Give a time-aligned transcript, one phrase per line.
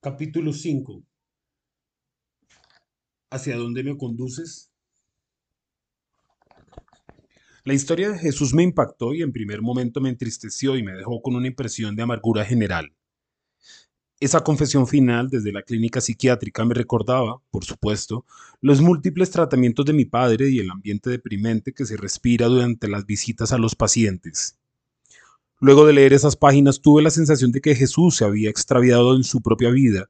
[0.00, 1.02] Capítulo 5.
[3.30, 4.70] ¿Hacia dónde me conduces?
[7.64, 11.20] La historia de Jesús me impactó y en primer momento me entristeció y me dejó
[11.20, 12.94] con una impresión de amargura general.
[14.20, 18.24] Esa confesión final desde la clínica psiquiátrica me recordaba, por supuesto,
[18.60, 23.04] los múltiples tratamientos de mi padre y el ambiente deprimente que se respira durante las
[23.04, 24.57] visitas a los pacientes.
[25.60, 29.24] Luego de leer esas páginas tuve la sensación de que Jesús se había extraviado en
[29.24, 30.08] su propia vida.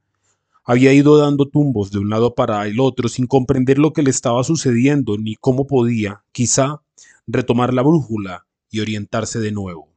[0.63, 4.11] Había ido dando tumbos de un lado para el otro sin comprender lo que le
[4.11, 6.83] estaba sucediendo ni cómo podía, quizá,
[7.27, 9.89] retomar la brújula y orientarse de nuevo.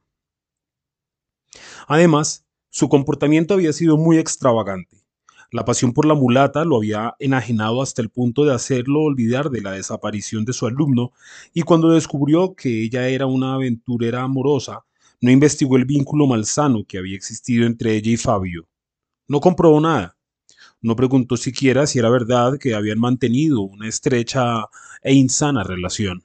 [1.86, 5.04] Además, su comportamiento había sido muy extravagante.
[5.50, 9.60] La pasión por la mulata lo había enajenado hasta el punto de hacerlo olvidar de
[9.60, 11.12] la desaparición de su alumno,
[11.52, 14.86] y cuando descubrió que ella era una aventurera amorosa,
[15.22, 18.68] no investigó el vínculo malsano que había existido entre ella y Fabio.
[19.28, 20.18] No comprobó nada.
[20.80, 24.64] No preguntó siquiera si era verdad que habían mantenido una estrecha
[25.00, 26.24] e insana relación.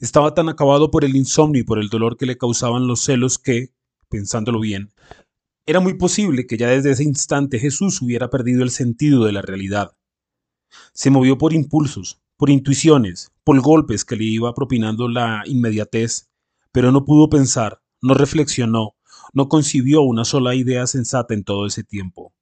[0.00, 3.38] Estaba tan acabado por el insomnio y por el dolor que le causaban los celos
[3.38, 3.68] que,
[4.08, 4.90] pensándolo bien,
[5.66, 9.42] era muy posible que ya desde ese instante Jesús hubiera perdido el sentido de la
[9.42, 9.94] realidad.
[10.94, 16.31] Se movió por impulsos, por intuiciones, por golpes que le iba propinando la inmediatez,
[16.72, 18.96] pero no pudo pensar, no reflexionó,
[19.32, 22.32] no concibió una sola idea sensata en todo ese tiempo.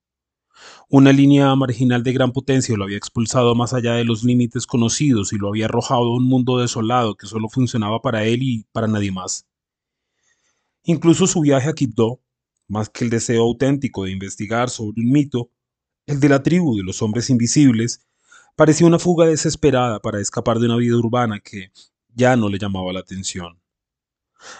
[0.88, 5.32] Una línea marginal de gran potencia lo había expulsado más allá de los límites conocidos
[5.32, 8.86] y lo había arrojado a un mundo desolado que solo funcionaba para él y para
[8.86, 9.46] nadie más.
[10.84, 12.20] Incluso su viaje a Quibdó,
[12.68, 15.50] más que el deseo auténtico de investigar sobre un mito,
[16.06, 18.06] el de la tribu de los hombres invisibles,
[18.56, 21.72] parecía una fuga desesperada para escapar de una vida urbana que
[22.14, 23.59] ya no le llamaba la atención.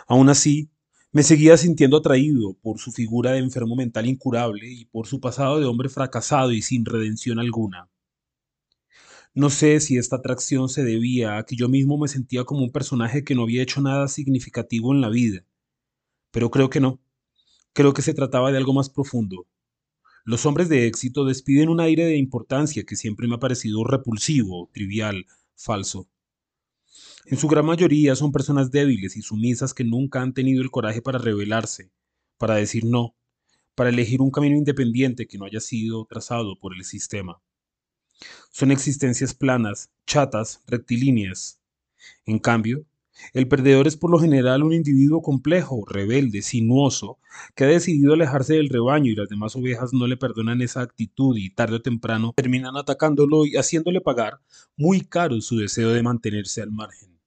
[0.06, 0.70] Aún así,
[1.12, 5.58] me seguía sintiendo atraído por su figura de enfermo mental incurable y por su pasado
[5.58, 7.88] de hombre fracasado y sin redención alguna.
[9.34, 12.72] No sé si esta atracción se debía a que yo mismo me sentía como un
[12.72, 15.44] personaje que no había hecho nada significativo en la vida,
[16.30, 17.00] pero creo que no.
[17.72, 19.46] Creo que se trataba de algo más profundo.
[20.24, 24.68] Los hombres de éxito despiden un aire de importancia que siempre me ha parecido repulsivo,
[24.72, 26.08] trivial, falso.
[27.26, 31.02] En su gran mayoría son personas débiles y sumisas que nunca han tenido el coraje
[31.02, 31.90] para rebelarse,
[32.38, 33.14] para decir no,
[33.74, 37.40] para elegir un camino independiente que no haya sido trazado por el sistema.
[38.50, 41.60] Son existencias planas, chatas, rectilíneas.
[42.24, 42.84] En cambio,
[43.32, 47.18] el perdedor es por lo general un individuo complejo, rebelde, sinuoso,
[47.54, 51.36] que ha decidido alejarse del rebaño y las demás ovejas no le perdonan esa actitud
[51.36, 54.40] y tarde o temprano terminan atacándolo y haciéndole pagar
[54.76, 57.18] muy caro su deseo de mantenerse al margen.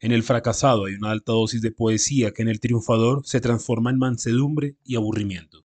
[0.00, 3.90] En el fracasado hay una alta dosis de poesía que en el triunfador se transforma
[3.90, 5.64] en mansedumbre y aburrimiento.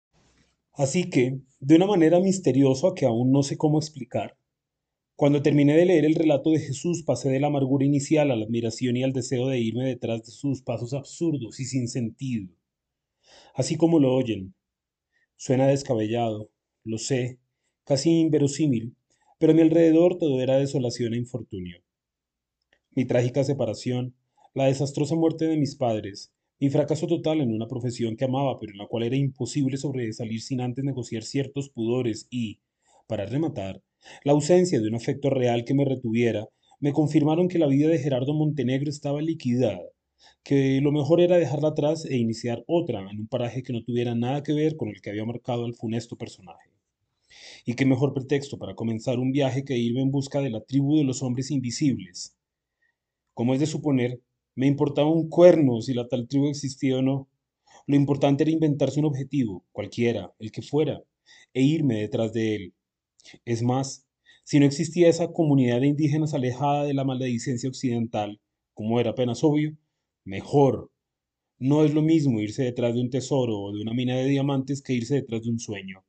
[0.73, 4.39] Así que, de una manera misteriosa que aún no sé cómo explicar,
[5.23, 8.45] cuando terminé de leer el relato de Jesús pasé de la amargura inicial a la
[8.45, 12.53] admiración y al deseo de irme detrás de sus pasos absurdos y sin sentido.
[13.55, 14.57] Así como lo oyen.
[15.37, 16.51] Suena descabellado,
[16.83, 17.39] lo sé,
[17.85, 18.97] casi inverosímil,
[19.39, 21.85] pero a mi alrededor todo era desolación e infortunio.
[22.91, 24.17] Mi trágica separación,
[24.55, 28.73] la desastrosa muerte de mis padres, mi fracaso total en una profesión que amaba pero
[28.73, 32.59] en la cual era imposible sobresalir sin antes negociar ciertos pudores y,
[33.07, 33.85] para rematar,
[34.25, 36.49] la ausencia de un afecto real que me retuviera
[36.81, 39.83] me confirmaron que la vida de Gerardo Montenegro estaba liquidada,
[40.43, 44.15] que lo mejor era dejarla atrás e iniciar otra en un paraje que no tuviera
[44.15, 46.71] nada que ver con el que había marcado al funesto personaje.
[47.65, 50.97] Y qué mejor pretexto para comenzar un viaje que irme en busca de la tribu
[50.97, 52.37] de los hombres invisibles.
[53.35, 54.21] Como es de suponer,
[54.55, 57.29] me importaba un cuerno si la tal tribu existía o no.
[57.87, 61.03] Lo importante era inventarse un objetivo, cualquiera, el que fuera,
[61.55, 62.75] e irme detrás de él,
[63.45, 64.07] es más,
[64.45, 68.41] si no existía esa comunidad de indígenas alejada de la maledicencia occidental,
[68.75, 69.77] como era apenas obvio,
[70.25, 70.91] mejor.
[71.59, 74.83] No es lo mismo irse detrás de un tesoro o de una mina de diamantes
[74.83, 76.05] que irse detrás de un sueño.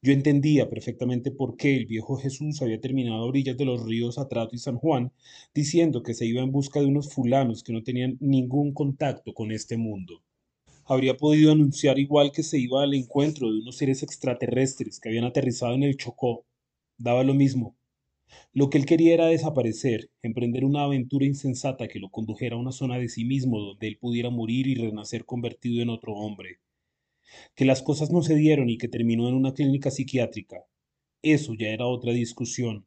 [0.00, 4.18] Yo entendía perfectamente por qué el viejo Jesús había terminado a orillas de los ríos
[4.18, 5.12] Atrato y San Juan,
[5.54, 9.50] diciendo que se iba en busca de unos fulanos que no tenían ningún contacto con
[9.50, 10.22] este mundo
[10.86, 15.24] habría podido anunciar igual que se iba al encuentro de unos seres extraterrestres que habían
[15.24, 16.44] aterrizado en el Chocó.
[16.98, 17.76] Daba lo mismo.
[18.52, 22.72] Lo que él quería era desaparecer, emprender una aventura insensata que lo condujera a una
[22.72, 26.58] zona de sí mismo donde él pudiera morir y renacer convertido en otro hombre.
[27.54, 30.64] Que las cosas no se dieron y que terminó en una clínica psiquiátrica.
[31.22, 32.86] Eso ya era otra discusión.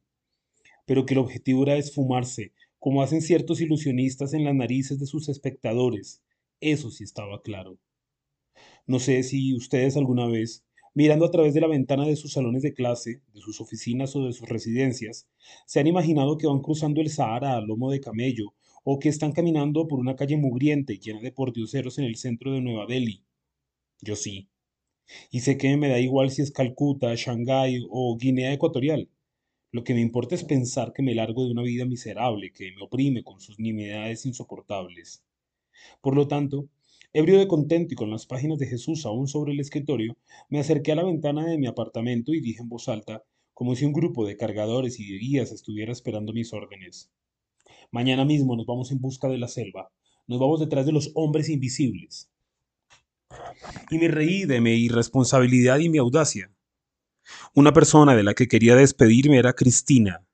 [0.86, 5.28] Pero que el objetivo era esfumarse, como hacen ciertos ilusionistas en las narices de sus
[5.30, 6.22] espectadores.
[6.60, 7.78] Eso sí estaba claro.
[8.88, 10.64] No sé si ustedes alguna vez
[10.94, 14.26] mirando a través de la ventana de sus salones de clase, de sus oficinas o
[14.26, 15.28] de sus residencias,
[15.68, 19.34] se han imaginado que van cruzando el Sahara a lomo de camello o que están
[19.34, 23.24] caminando por una calle mugriente llena de pordioseros en el centro de Nueva Delhi.
[24.02, 24.48] Yo sí.
[25.30, 29.10] Y sé que me da igual si es Calcuta, Shanghái o Guinea Ecuatorial.
[29.72, 32.84] Lo que me importa es pensar que me largo de una vida miserable que me
[32.84, 35.24] oprime con sus nimiedades insoportables.
[36.02, 36.70] Por lo tanto,
[37.14, 40.18] ebrio de contento y con las páginas de Jesús aún sobre el escritorio,
[40.50, 43.24] me acerqué a la ventana de mi apartamento y dije en voz alta,
[43.54, 47.12] como si un grupo de cargadores y de guías estuviera esperando mis órdenes.
[47.92, 49.90] Mañana mismo nos vamos en busca de la selva.
[50.28, 52.30] Nos vamos detrás de los hombres invisibles.
[53.90, 56.52] Y me reí de mi irresponsabilidad y mi audacia.
[57.56, 60.26] Una persona de la que quería despedirme era Cristina.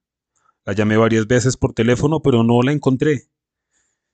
[0.66, 3.30] La llamé varias veces por teléfono, pero no la encontré.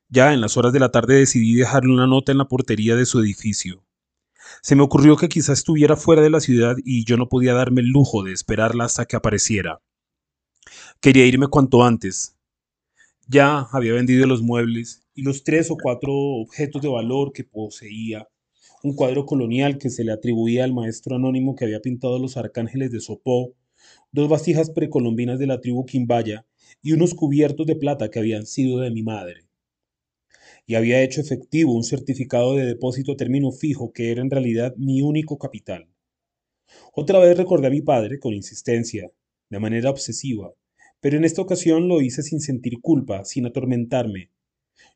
[0.10, 3.06] Ya en las horas de la tarde decidí dejarle una nota en la portería de
[3.06, 3.86] su edificio.
[4.64, 7.82] Se me ocurrió que quizá estuviera fuera de la ciudad y yo no podía darme
[7.82, 9.82] el lujo de esperarla hasta que apareciera.
[11.00, 12.36] Quería irme cuanto antes,
[13.28, 18.28] ya había vendido los muebles y los tres o cuatro objetos de valor que poseía,
[18.82, 22.92] un cuadro colonial que se le atribuía al maestro anónimo que había pintado los arcángeles
[22.92, 23.54] de Sopó,
[24.12, 26.48] dos vasijas precolombinas de la tribu Quimbaya
[26.82, 29.49] y unos cubiertos de plata que habían sido de mi madre.
[30.70, 34.76] Y había hecho efectivo un certificado de depósito a término fijo que era en realidad
[34.78, 35.90] mi único capital.
[36.94, 39.10] Otra vez recordé a mi padre con insistencia,
[39.50, 40.54] de manera obsesiva,
[41.02, 44.30] pero en esta ocasión lo hice sin sentir culpa, sin atormentarme.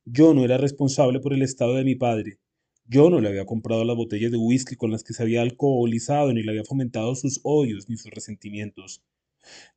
[0.06, 2.38] Yo no era responsable por el estado de mi padre.
[2.86, 6.32] Yo no le había comprado las botellas de whisky con las que se había alcoholizado,
[6.34, 9.02] ni le había fomentado sus odios ni sus resentimientos.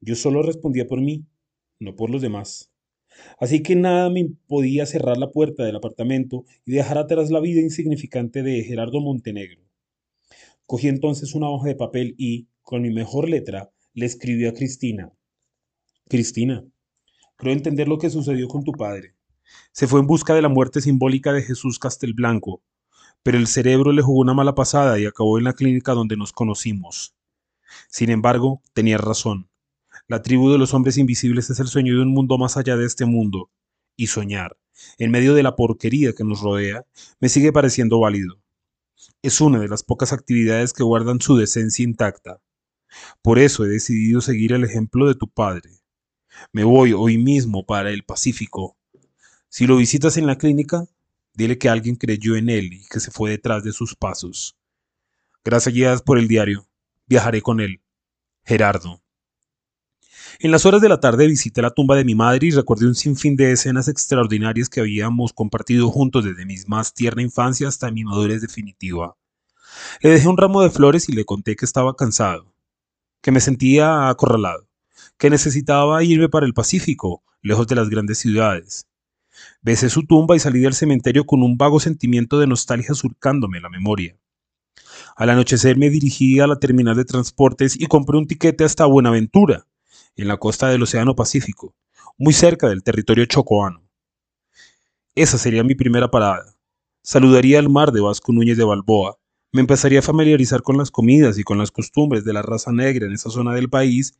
[0.03, 1.25] Yo solo respondía por mí,
[1.81, 2.71] no por los demás.
[3.39, 7.61] Así que nada me podía cerrar la puerta del apartamento y dejar atrás la vida
[7.61, 9.63] insignificante de Gerardo Montenegro.
[10.67, 15.13] Cogí entonces una hoja de papel y, con mi mejor letra, le escribí a Cristina.
[16.09, 16.65] Cristina,
[17.37, 19.15] creo entender lo que sucedió con tu padre.
[19.73, 22.62] Se fue en busca de la muerte simbólica de Jesús Castelblanco,
[23.23, 26.33] pero el cerebro le jugó una mala pasada y acabó en la clínica donde nos
[26.33, 27.15] conocimos.
[27.89, 29.49] Sin embargo, tenías razón.
[30.08, 32.87] La tribu de los hombres invisibles es el sueño de un mundo más allá de
[32.87, 33.50] este mundo,
[33.97, 34.56] y soñar,
[34.99, 36.87] en medio de la porquería que nos rodea,
[37.19, 38.41] me sigue pareciendo válido.
[39.23, 42.41] Es una de las pocas actividades que guardan su decencia intacta.
[43.20, 45.70] Por eso he decidido seguir el ejemplo de tu padre.
[46.52, 48.76] Me voy hoy mismo para el Pacífico.
[49.49, 50.87] Si lo visitas en la clínica,
[51.35, 54.56] dile que alguien creyó en él y que se fue detrás de sus pasos.
[55.44, 56.69] Gracias por el diario.
[57.06, 57.81] Viajaré con él.
[58.44, 59.02] Gerardo.
[60.38, 62.94] En las horas de la tarde visité la tumba de mi madre y recordé un
[62.94, 68.05] sinfín de escenas extraordinarias que habíamos compartido juntos desde mi más tierna infancia hasta mi
[68.05, 69.17] madurez definitiva.
[70.03, 72.53] Le dejé un ramo de flores y le conté que estaba cansado,
[73.23, 74.69] que me sentía acorralado,
[75.17, 78.87] que necesitaba irme para el Pacífico, lejos de las grandes ciudades.
[79.62, 83.71] Besé su tumba y salí del cementerio con un vago sentimiento de nostalgia surcándome la
[83.71, 84.19] memoria.
[85.17, 89.67] Al anochecer me dirigí a la terminal de transportes y compré un tiquete hasta Buenaventura,
[90.17, 91.75] en la costa del Océano Pacífico,
[92.19, 93.83] muy cerca del territorio chocoano.
[95.15, 96.57] Esa sería mi primera parada.
[97.03, 99.19] Saludaría al mar de Vasco Núñez de Balboa,
[99.53, 103.07] me empezaría a familiarizar con las comidas y con las costumbres de la raza negra
[103.07, 104.19] en esa zona del país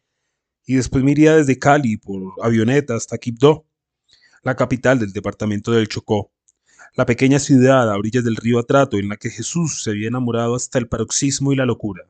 [0.65, 3.67] y después me iría desde Cali por avioneta hasta Quibdó,
[4.43, 6.33] la capital del departamento del Chocó,
[6.95, 10.55] la pequeña ciudad a orillas del río Atrato en la que Jesús se había enamorado
[10.55, 12.09] hasta el paroxismo y la locura.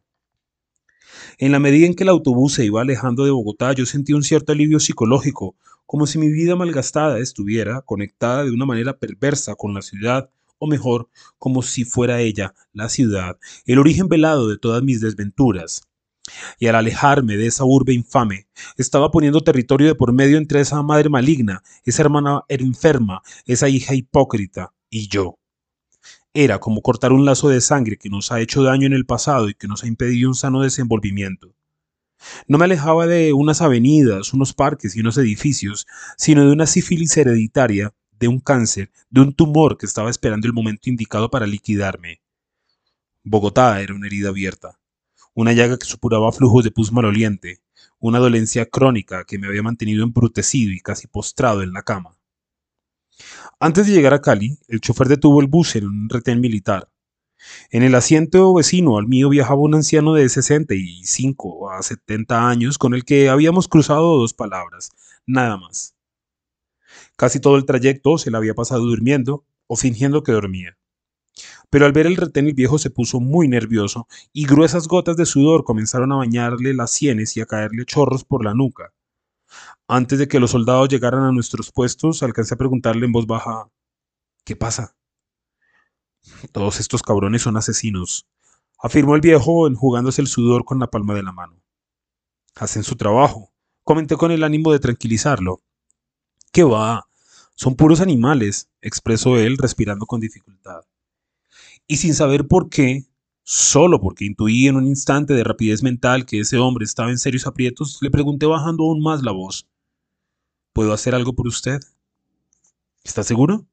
[1.38, 4.22] En la medida en que el autobús se iba alejando de Bogotá, yo sentí un
[4.22, 5.54] cierto alivio psicológico,
[5.86, 10.66] como si mi vida malgastada estuviera conectada de una manera perversa con la ciudad, o
[10.66, 15.82] mejor, como si fuera ella, la ciudad, el origen velado de todas mis desventuras
[16.58, 20.82] y al alejarme de esa urbe infame, estaba poniendo territorio de por medio entre esa
[20.82, 25.38] madre maligna, esa hermana enferma, esa hija hipócrita y yo.
[26.38, 29.48] Era como cortar un lazo de sangre que nos ha hecho daño en el pasado
[29.48, 31.54] y que nos ha impedido un sano desenvolvimiento.
[32.46, 37.16] No me alejaba de unas avenidas, unos parques y unos edificios, sino de una sífilis
[37.16, 42.20] hereditaria, de un cáncer, de un tumor que estaba esperando el momento indicado para liquidarme.
[43.24, 44.78] Bogotá era una herida abierta
[45.36, 47.60] una llaga que supuraba flujos de pus maloliente,
[47.98, 52.15] una dolencia crónica que me había mantenido embrutecido y casi postrado en la cama.
[53.58, 56.90] Antes de llegar a Cali, el chofer detuvo el bus en un retén militar.
[57.70, 62.92] En el asiento vecino al mío viajaba un anciano de 65 a 70 años con
[62.92, 64.90] el que habíamos cruzado dos palabras,
[65.24, 65.96] nada más.
[67.16, 70.76] Casi todo el trayecto se le había pasado durmiendo o fingiendo que dormía.
[71.70, 75.24] Pero al ver el retén el viejo se puso muy nervioso y gruesas gotas de
[75.24, 78.92] sudor comenzaron a bañarle las sienes y a caerle chorros por la nuca.
[79.88, 83.70] Antes de que los soldados llegaran a nuestros puestos, alcancé a preguntarle en voz baja,
[84.44, 84.96] ¿qué pasa?
[86.52, 88.26] Todos estos cabrones son asesinos,
[88.78, 91.62] afirmó el viejo enjugándose el sudor con la palma de la mano.
[92.56, 93.52] Hacen su trabajo,
[93.84, 95.62] comenté con el ánimo de tranquilizarlo.
[96.52, 97.06] ¿Qué va?
[97.54, 100.82] Son puros animales, expresó él, respirando con dificultad.
[101.86, 103.06] Y sin saber por qué,
[103.48, 107.46] solo porque intuí en un instante de rapidez mental que ese hombre estaba en serios
[107.46, 109.68] aprietos, le pregunté bajando aún más la voz.
[110.72, 111.78] ¿Puedo hacer algo por usted?
[113.04, 113.64] ¿Está seguro?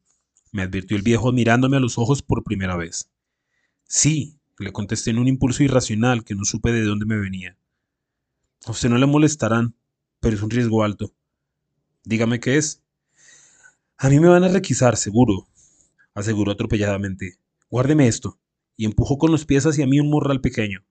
[0.54, 3.10] me advirtió el viejo mirándome a los ojos por primera vez.
[3.86, 7.58] Sí, le contesté en un impulso irracional que no supe de dónde me venía.
[8.66, 9.76] A usted no le molestarán,
[10.20, 11.12] pero es un riesgo alto.
[12.04, 12.84] Dígame qué es.
[13.98, 15.48] A mí me van a requisar, seguro,
[16.14, 17.40] aseguró atropelladamente.
[17.72, 18.38] Guárdeme esto,
[18.76, 20.84] y empujó con los pies hacia mí un morral pequeño.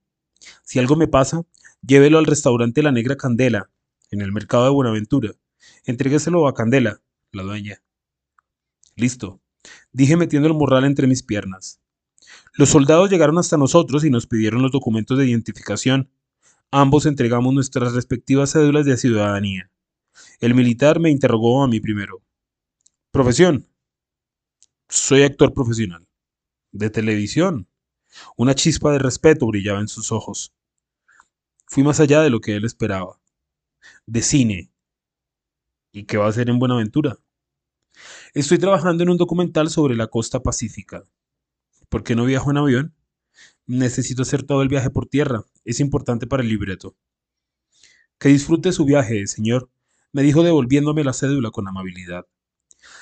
[0.63, 1.43] Si algo me pasa,
[1.81, 3.69] llévelo al restaurante La Negra Candela,
[4.11, 5.31] en el mercado de Buenaventura.
[5.85, 7.81] Entrégueselo a Candela, la dueña.
[8.95, 9.41] Listo,
[9.91, 11.79] dije metiendo el morral entre mis piernas.
[12.53, 16.09] Los soldados llegaron hasta nosotros y nos pidieron los documentos de identificación.
[16.71, 19.71] Ambos entregamos nuestras respectivas cédulas de ciudadanía.
[20.39, 22.21] El militar me interrogó a mí primero.
[23.11, 23.67] Profesión.
[24.89, 26.07] Soy actor profesional.
[26.71, 27.67] De televisión.
[28.37, 30.53] Una chispa de respeto brillaba en sus ojos.
[31.65, 33.19] Fui más allá de lo que él esperaba.
[34.05, 34.71] De cine.
[35.91, 37.17] ¿Y qué va a hacer en Buenaventura?
[38.33, 41.05] Estoy trabajando en un documental sobre la costa pacífica.
[41.89, 42.95] ¿Por qué no viajo en avión?
[43.65, 45.45] Necesito hacer todo el viaje por tierra.
[45.65, 46.95] Es importante para el libreto.
[48.17, 49.69] Que disfrute su viaje, señor,
[50.11, 52.25] me dijo devolviéndome la cédula con amabilidad.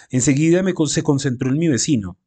[0.09, 2.17] Enseguida me se concentró en mi vecino.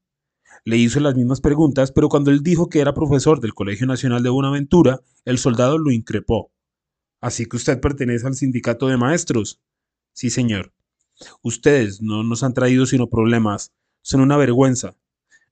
[0.66, 4.22] Le hizo las mismas preguntas, pero cuando él dijo que era profesor del Colegio Nacional
[4.22, 6.50] de Buenaventura, el soldado lo increpó.
[7.20, 9.60] Así que usted pertenece al sindicato de maestros.
[10.14, 10.72] Sí, señor.
[11.42, 13.72] Ustedes no nos han traído sino problemas.
[14.00, 14.96] Son una vergüenza.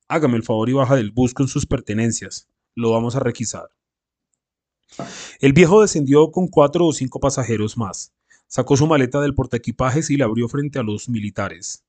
[0.09, 2.49] Hágame el favor y baja del bus con sus pertenencias.
[2.75, 3.69] Lo vamos a requisar.
[5.40, 8.12] El viejo descendió con cuatro o cinco pasajeros más.
[8.47, 11.85] Sacó su maleta del portaequipajes y la abrió frente a los militares.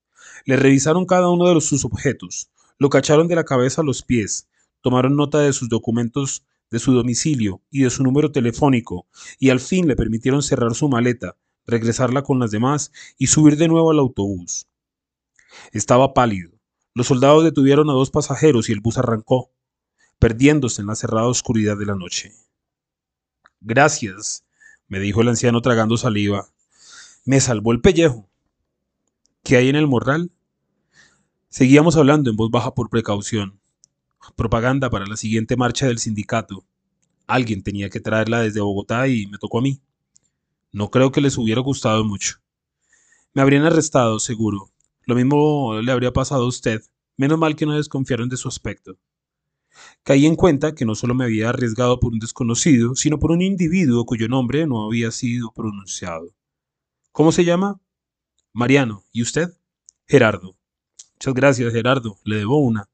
[0.46, 2.50] Le revisaron cada uno de sus objetos.
[2.78, 4.48] Lo cacharon de la cabeza a los pies.
[4.82, 9.08] Tomaron nota de sus documentos, de su domicilio y de su número telefónico,
[9.40, 13.68] y al fin le permitieron cerrar su maleta, regresarla con las demás y subir de
[13.68, 14.68] nuevo al autobús.
[15.72, 16.52] Estaba pálido.
[16.96, 19.52] Los soldados detuvieron a dos pasajeros y el bus arrancó,
[20.20, 22.34] perdiéndose en la cerrada oscuridad de la noche.
[23.62, 24.44] Gracias,
[24.88, 26.50] me dijo el anciano tragando saliva.
[27.24, 28.30] Me salvó el pellejo.
[29.44, 30.32] ¿Qué hay en el morral?
[31.54, 33.60] Seguíamos hablando en voz baja por precaución.
[34.36, 36.66] Propaganda para la siguiente marcha del sindicato.
[37.28, 39.80] Alguien tenía que traerla desde Bogotá y me tocó a mí.
[40.72, 42.38] No creo que les hubiera gustado mucho.
[43.36, 44.72] Me habrían arrestado, seguro.
[45.06, 46.82] Lo mismo le habría pasado a usted.
[47.18, 48.98] Menos mal que no desconfiaron de su aspecto.
[50.02, 53.44] Caí en cuenta que no solo me había arriesgado por un desconocido, sino por un
[53.44, 56.34] individuo cuyo nombre no había sido pronunciado.
[57.12, 57.80] ¿Cómo se llama?
[58.54, 59.04] Mariano.
[59.12, 59.50] ¿Y usted?
[60.08, 60.58] Gerardo.
[61.24, 62.18] Muchas gracias, Gerardo.
[62.26, 62.90] Le debo una.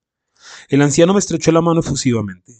[0.70, 2.54] El anciano me estrechó la mano efusivamente.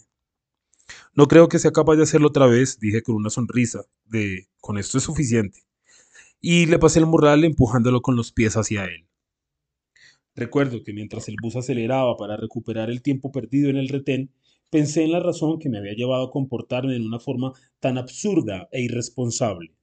[1.14, 4.78] No creo que sea capaz de hacerlo otra vez, dije con una sonrisa, de con
[4.78, 5.60] esto es suficiente.
[6.40, 9.06] Y le pasé el morral empujándolo con los pies hacia él.
[10.34, 14.32] Recuerdo que mientras el bus aceleraba para recuperar el tiempo perdido en el retén,
[14.70, 18.68] pensé en la razón que me había llevado a comportarme de una forma tan absurda
[18.72, 19.76] e irresponsable.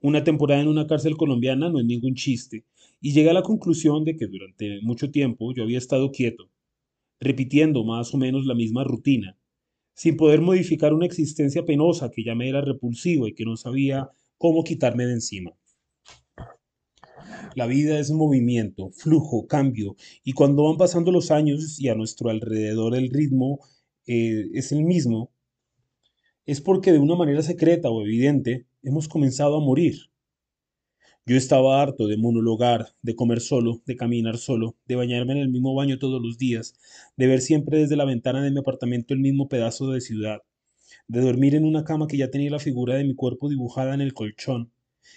[0.00, 2.64] Una temporada en una cárcel colombiana no es ningún chiste,
[3.00, 6.50] y llegué a la conclusión de que durante mucho tiempo yo había estado quieto,
[7.20, 9.38] repitiendo más o menos la misma rutina,
[9.94, 14.10] sin poder modificar una existencia penosa que ya me era repulsiva y que no sabía
[14.38, 15.52] cómo quitarme de encima.
[17.54, 22.30] La vida es movimiento, flujo, cambio, y cuando van pasando los años y a nuestro
[22.30, 23.60] alrededor el ritmo
[24.06, 25.32] eh, es el mismo,
[26.46, 30.10] es porque de una manera secreta o evidente hemos comenzado a morir.
[31.26, 35.48] Yo estaba harto de monologar, de comer solo, de caminar solo, de bañarme en el
[35.48, 36.74] mismo baño todos los días,
[37.16, 40.42] de ver siempre desde la ventana de mi apartamento el mismo pedazo de ciudad,
[41.08, 44.02] de dormir en una cama que ya tenía la figura de mi cuerpo dibujada en
[44.02, 44.70] el colchón,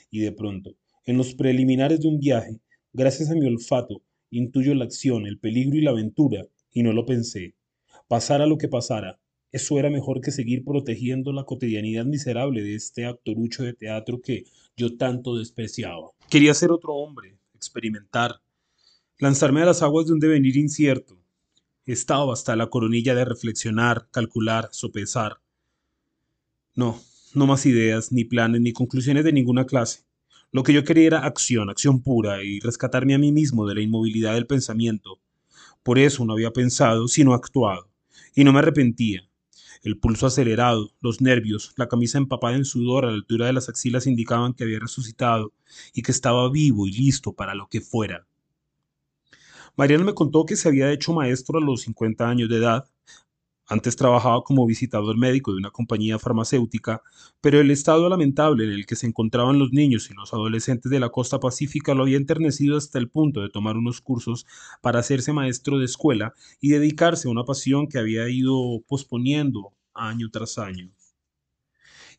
[0.09, 2.61] y de pronto, en los preliminares de un viaje,
[2.93, 7.05] gracias a mi olfato, intuyo la acción, el peligro y la aventura, y no lo
[7.05, 7.55] pensé.
[8.07, 9.19] Pasara lo que pasara,
[9.57, 14.45] eso era mejor que seguir protegiendo la cotidianidad miserable de este actorucho de teatro que
[14.77, 16.11] yo tanto despreciaba.
[16.29, 18.41] Quería ser otro hombre, experimentar,
[19.19, 21.17] lanzarme a las aguas de un devenir incierto.
[21.85, 25.37] Estaba hasta la coronilla de reflexionar, calcular, sopesar.
[26.75, 27.01] No,
[27.33, 30.03] no más ideas, ni planes, ni conclusiones de ninguna clase.
[30.51, 33.81] Lo que yo quería era acción, acción pura, y rescatarme a mí mismo de la
[33.81, 35.19] inmovilidad del pensamiento.
[35.81, 37.89] Por eso no había pensado, sino actuado.
[38.35, 39.26] Y no me arrepentía.
[39.83, 43.69] El pulso acelerado, los nervios, la camisa empapada en sudor a la altura de las
[43.69, 45.53] axilas indicaban que había resucitado
[45.93, 48.27] y que estaba vivo y listo para lo que fuera.
[49.75, 52.89] Mariano me contó que se había hecho maestro a los 50 años de edad,
[53.67, 57.01] antes trabajaba como visitador médico de una compañía farmacéutica,
[57.41, 61.01] pero el estado lamentable en el que se encontraban los niños y los adolescentes de
[61.01, 64.45] la costa pacífica lo había enternecido hasta el punto de tomar unos cursos
[64.81, 70.29] para hacerse maestro de escuela y dedicarse a una pasión que había ido posponiendo año
[70.31, 70.91] tras año.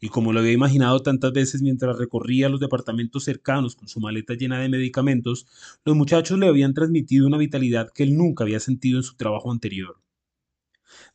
[0.00, 4.34] Y como lo había imaginado tantas veces mientras recorría los departamentos cercanos con su maleta
[4.34, 5.46] llena de medicamentos,
[5.84, 9.50] los muchachos le habían transmitido una vitalidad que él nunca había sentido en su trabajo
[9.50, 9.96] anterior.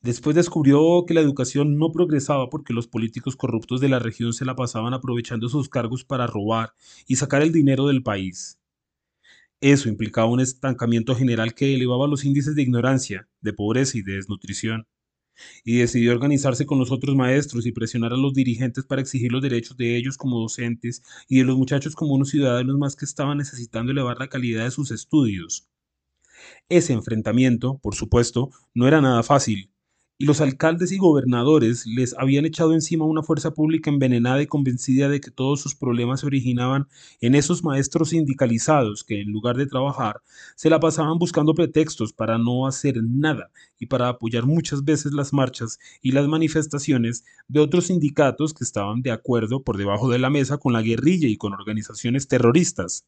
[0.01, 4.46] Después descubrió que la educación no progresaba porque los políticos corruptos de la región se
[4.46, 6.74] la pasaban aprovechando sus cargos para robar
[7.08, 8.60] y sacar el dinero del país.
[9.62, 14.13] Eso implicaba un estancamiento general que elevaba los índices de ignorancia, de pobreza y de
[14.15, 14.88] desnutrición.
[15.63, 19.42] Y decidió organizarse con los otros maestros y presionar a los dirigentes para exigir los
[19.42, 23.38] derechos de ellos como docentes y de los muchachos como unos ciudadanos más que estaban
[23.39, 25.68] necesitando elevar la calidad de sus estudios.
[26.69, 29.69] Ese enfrentamiento, por supuesto, no era nada fácil,
[30.17, 35.09] y los alcaldes y gobernadores les habían echado encima una fuerza pública envenenada y convencida
[35.09, 36.88] de que todos sus problemas se originaban
[37.19, 40.21] en esos maestros sindicalizados que en lugar de trabajar
[40.55, 45.33] se la pasaban buscando pretextos para no hacer nada y para apoyar muchas veces las
[45.33, 50.29] marchas y las manifestaciones de otros sindicatos que estaban de acuerdo por debajo de la
[50.29, 53.05] mesa con la guerrilla y con organizaciones terroristas.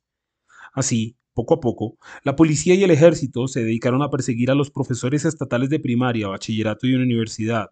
[0.73, 4.71] Así, poco a poco, la policía y el ejército se dedicaron a perseguir a los
[4.71, 7.71] profesores estatales de primaria, bachillerato y universidad,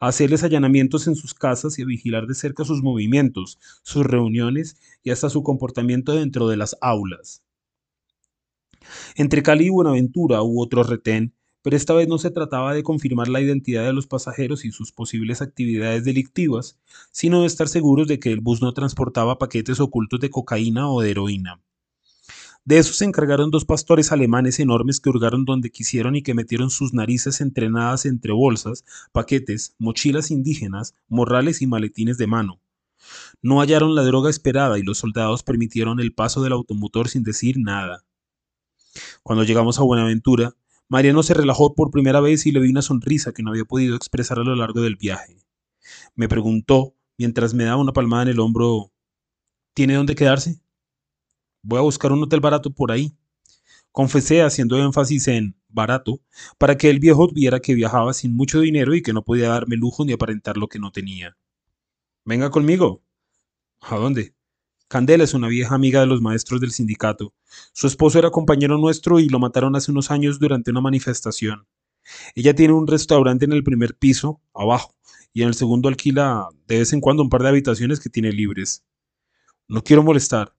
[0.00, 4.76] a hacerles allanamientos en sus casas y a vigilar de cerca sus movimientos, sus reuniones
[5.04, 7.42] y hasta su comportamiento dentro de las aulas.
[9.14, 13.28] Entre Cali y Buenaventura hubo otro retén, pero esta vez no se trataba de confirmar
[13.28, 16.78] la identidad de los pasajeros y sus posibles actividades delictivas,
[17.10, 21.02] sino de estar seguros de que el bus no transportaba paquetes ocultos de cocaína o
[21.02, 21.60] de heroína.
[22.66, 26.68] De eso se encargaron dos pastores alemanes enormes que hurgaron donde quisieron y que metieron
[26.68, 32.60] sus narices entrenadas entre bolsas, paquetes, mochilas indígenas, morrales y maletines de mano.
[33.40, 37.56] No hallaron la droga esperada y los soldados permitieron el paso del automotor sin decir
[37.56, 38.04] nada.
[39.22, 40.56] Cuando llegamos a Buenaventura,
[40.88, 43.94] Mariano se relajó por primera vez y le vi una sonrisa que no había podido
[43.94, 45.36] expresar a lo largo del viaje.
[46.16, 48.90] Me preguntó, mientras me daba una palmada en el hombro,
[49.72, 50.60] ¿tiene dónde quedarse?
[51.68, 53.12] Voy a buscar un hotel barato por ahí.
[53.90, 56.20] Confesé haciendo énfasis en barato,
[56.58, 59.74] para que el viejo viera que viajaba sin mucho dinero y que no podía darme
[59.74, 61.36] lujo ni aparentar lo que no tenía.
[62.24, 63.02] Venga conmigo.
[63.80, 64.32] ¿A dónde?
[64.86, 67.34] Candela es una vieja amiga de los maestros del sindicato.
[67.72, 71.66] Su esposo era compañero nuestro y lo mataron hace unos años durante una manifestación.
[72.36, 74.94] Ella tiene un restaurante en el primer piso, abajo,
[75.32, 78.30] y en el segundo alquila de vez en cuando un par de habitaciones que tiene
[78.30, 78.84] libres.
[79.66, 80.54] No quiero molestar,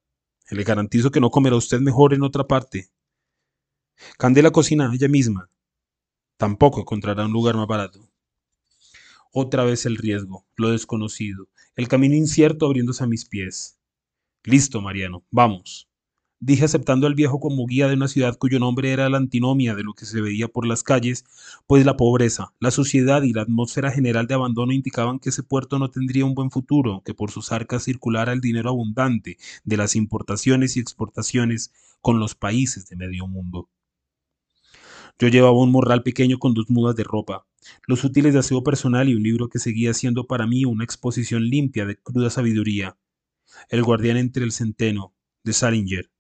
[0.56, 2.90] le garantizo que no comerá usted mejor en otra parte.
[4.18, 5.50] Candela cocina ella misma.
[6.38, 8.10] Tampoco encontrará un lugar más barato.
[9.32, 13.80] Otra vez el riesgo, lo desconocido, el camino incierto abriéndose a mis pies.
[14.44, 15.88] Listo, Mariano, vamos
[16.40, 19.84] dije aceptando al viejo como guía de una ciudad cuyo nombre era la antinomia de
[19.84, 21.26] lo que se veía por las calles,
[21.66, 25.80] pues la pobreza, la suciedad y la atmósfera general de abandono indicaban que ese puerto
[25.80, 29.96] no tendría un buen futuro, que por sus arcas circulara el dinero abundante de las
[29.96, 31.72] importaciones y exportaciones
[32.02, 33.70] con los países de medio mundo.
[35.20, 37.48] Yo llevaba un morral pequeño con dos mudas de ropa,
[37.88, 41.50] los útiles de aseo personal y un libro que seguía siendo para mí una exposición
[41.50, 42.98] limpia de cruda sabiduría.
[43.70, 46.12] El guardián entre el centeno, de Salinger,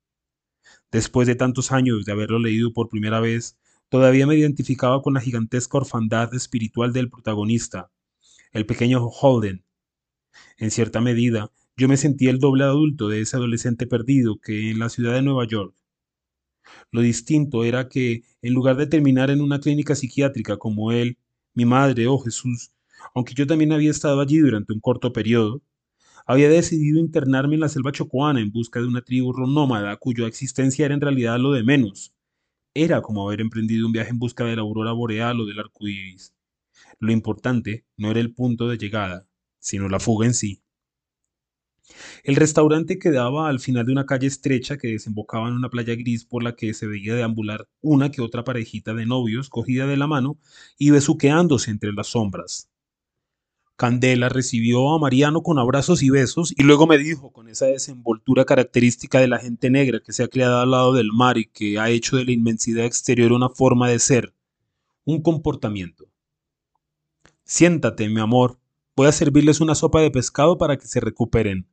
[0.92, 3.58] Después de tantos años de haberlo leído por primera vez,
[3.90, 7.92] todavía me identificaba con la gigantesca orfandad espiritual del protagonista,
[8.54, 9.66] el pequeño Holden.
[10.58, 14.80] En cierta medida, yo me sentía el doble adulto de ese adolescente perdido que en
[14.80, 15.76] la ciudad de Nueva York.
[16.92, 21.18] Lo distinto era que, en lugar de terminar en una clínica psiquiátrica como él,
[21.54, 22.72] mi madre, oh Jesús,
[23.14, 25.62] aunque yo también había estado allí durante un corto periodo,
[26.28, 30.86] había decidido internarme en la selva chocoana en busca de una tribu nómada cuya existencia
[30.86, 32.14] era en realidad lo de menos.
[32.74, 35.88] Era como haber emprendido un viaje en busca de la aurora boreal o del arco
[35.88, 36.34] iris.
[37.00, 39.26] Lo importante no era el punto de llegada,
[39.60, 40.62] sino la fuga en sí.
[42.26, 46.26] El restaurante quedaba al final de una calle estrecha que desembocaba en una playa gris
[46.26, 50.08] por la que se veía deambular una que otra parejita de novios cogida de la
[50.08, 50.38] mano
[50.78, 52.70] y besuqueándose entre las sombras.
[53.78, 58.44] Candela recibió a Mariano con abrazos y besos y luego me dijo con esa desenvoltura
[58.44, 61.78] característica de la gente negra que se ha criado al lado del mar y que
[61.78, 64.34] ha hecho de la inmensidad exterior una forma de ser,
[65.06, 66.06] un comportamiento.
[67.46, 68.58] Siéntate, mi amor,
[68.96, 71.68] voy a servirles una sopa de pescado para que se recuperen.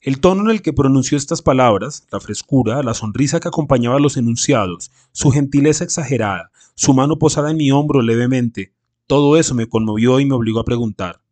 [0.00, 4.16] El tono en el que pronunció estas palabras, la frescura, la sonrisa que acompañaba los
[4.16, 8.77] enunciados, su gentileza exagerada, su mano posada en mi hombro levemente,
[9.08, 11.22] todo eso me conmovió y me obligó a preguntar.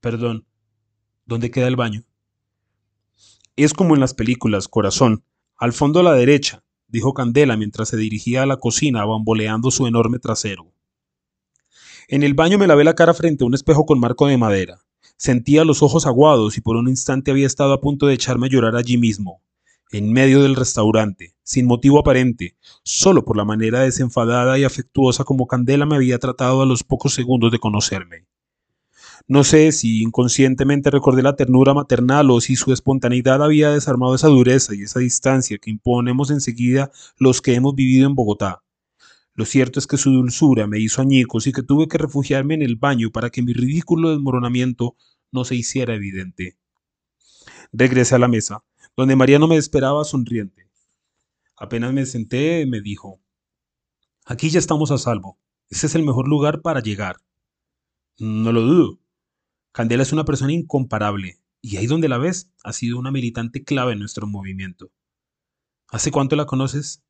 [0.00, 0.46] Perdón,
[1.26, 2.04] ¿dónde queda el baño?
[3.54, 5.22] Es como en las películas, corazón.
[5.58, 9.86] Al fondo a la derecha, dijo Candela mientras se dirigía a la cocina bamboleando su
[9.86, 10.72] enorme trasero.
[12.08, 14.80] En el baño me lavé la cara frente a un espejo con marco de madera.
[15.18, 18.50] Sentía los ojos aguados y por un instante había estado a punto de echarme a
[18.50, 19.42] llorar allí mismo,
[19.92, 25.46] en medio del restaurante, sin motivo aparente, solo por la manera desenfadada y afectuosa como
[25.46, 28.26] Candela me había tratado a los pocos segundos de conocerme.
[29.28, 34.28] No sé si inconscientemente recordé la ternura maternal o si su espontaneidad había desarmado esa
[34.28, 38.62] dureza y esa distancia que imponemos enseguida los que hemos vivido en Bogotá.
[39.34, 42.62] Lo cierto es que su dulzura me hizo añicos y que tuve que refugiarme en
[42.62, 44.96] el baño para que mi ridículo desmoronamiento
[45.32, 46.56] no se hiciera evidente.
[47.72, 48.64] Regresé a la mesa
[48.96, 50.70] donde Mariano me esperaba sonriente.
[51.56, 53.20] Apenas me senté, me dijo,
[54.24, 55.38] aquí ya estamos a salvo.
[55.68, 57.16] Ese es el mejor lugar para llegar.
[58.18, 58.98] No lo dudo.
[59.72, 63.92] Candela es una persona incomparable, y ahí donde la ves, ha sido una militante clave
[63.92, 64.90] en nuestro movimiento.
[65.88, 67.02] ¿Hace cuánto la conoces?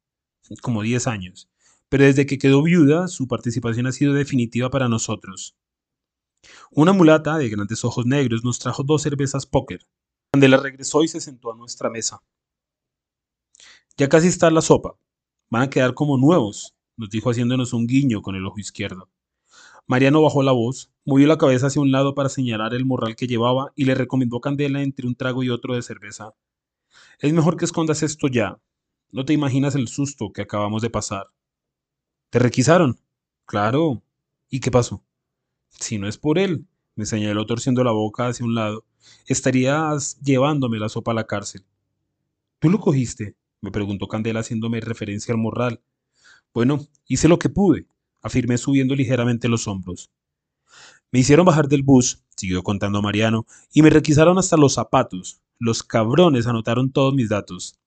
[0.63, 1.49] Como 10 años.
[1.89, 5.57] Pero desde que quedó viuda, su participación ha sido definitiva para nosotros.
[6.73, 9.87] Una mulata de grandes ojos negros nos trajo dos cervezas póker,
[10.37, 12.23] Candela regresó y se sentó a nuestra mesa.
[13.97, 14.99] Ya casi está la sopa.
[15.49, 19.09] Van a quedar como nuevos, nos dijo haciéndonos un guiño con el ojo izquierdo.
[19.87, 23.27] Mariano bajó la voz, movió la cabeza hacia un lado para señalar el morral que
[23.27, 26.35] llevaba y le recomendó a Candela entre un trago y otro de cerveza.
[27.19, 28.61] Es mejor que escondas esto ya.
[29.13, 31.29] No te imaginas el susto que acabamos de pasar.
[32.29, 33.01] ¿Te requisaron?
[33.47, 34.03] Claro.
[34.51, 35.03] ¿Y qué pasó?
[35.71, 36.67] Si no es por él,
[36.97, 38.85] me señaló torciendo la boca hacia un lado.
[39.27, 41.65] Estarías llevándome la sopa a la cárcel.
[42.59, 43.37] ¿Tú lo cogiste?
[43.61, 45.81] me preguntó Candela haciéndome referencia al morral.
[46.55, 47.87] Bueno, hice lo que pude,
[48.23, 50.11] afirmé subiendo ligeramente los hombros.
[51.13, 55.41] Me hicieron bajar del bus, siguió contando Mariano, y me requisaron hasta los zapatos.
[55.59, 57.79] Los cabrones anotaron todos mis datos.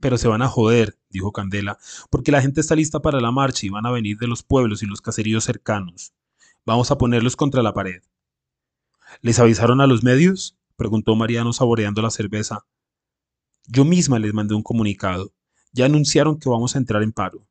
[0.00, 1.78] Pero se van a joder, dijo Candela,
[2.10, 4.82] porque la gente está lista para la marcha y van a venir de los pueblos
[4.82, 6.14] y los caseríos cercanos.
[6.64, 8.02] Vamos a ponerlos contra la pared.
[9.20, 10.56] ¿Les avisaron a los medios?
[10.76, 12.66] preguntó Mariano saboreando la cerveza.
[13.66, 15.32] Yo misma les mandé un comunicado.
[15.72, 17.46] Ya anunciaron que vamos a entrar en paro.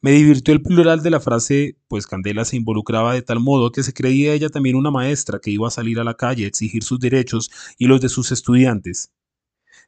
[0.00, 3.82] Me divirtió el plural de la frase, pues Candela se involucraba de tal modo que
[3.82, 6.84] se creía ella también una maestra que iba a salir a la calle a exigir
[6.84, 9.10] sus derechos y los de sus estudiantes.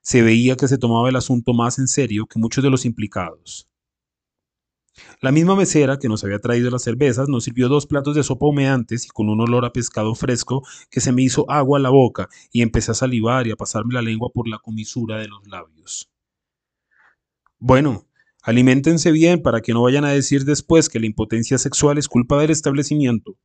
[0.01, 3.69] Se veía que se tomaba el asunto más en serio que muchos de los implicados.
[5.21, 8.47] La misma mesera que nos había traído las cervezas nos sirvió dos platos de sopa
[8.47, 11.91] humeantes y con un olor a pescado fresco que se me hizo agua a la
[11.91, 15.47] boca y empecé a salivar y a pasarme la lengua por la comisura de los
[15.47, 16.11] labios.
[17.59, 18.07] Bueno,
[18.43, 22.41] aliméntense bien para que no vayan a decir después que la impotencia sexual es culpa
[22.41, 23.37] del establecimiento,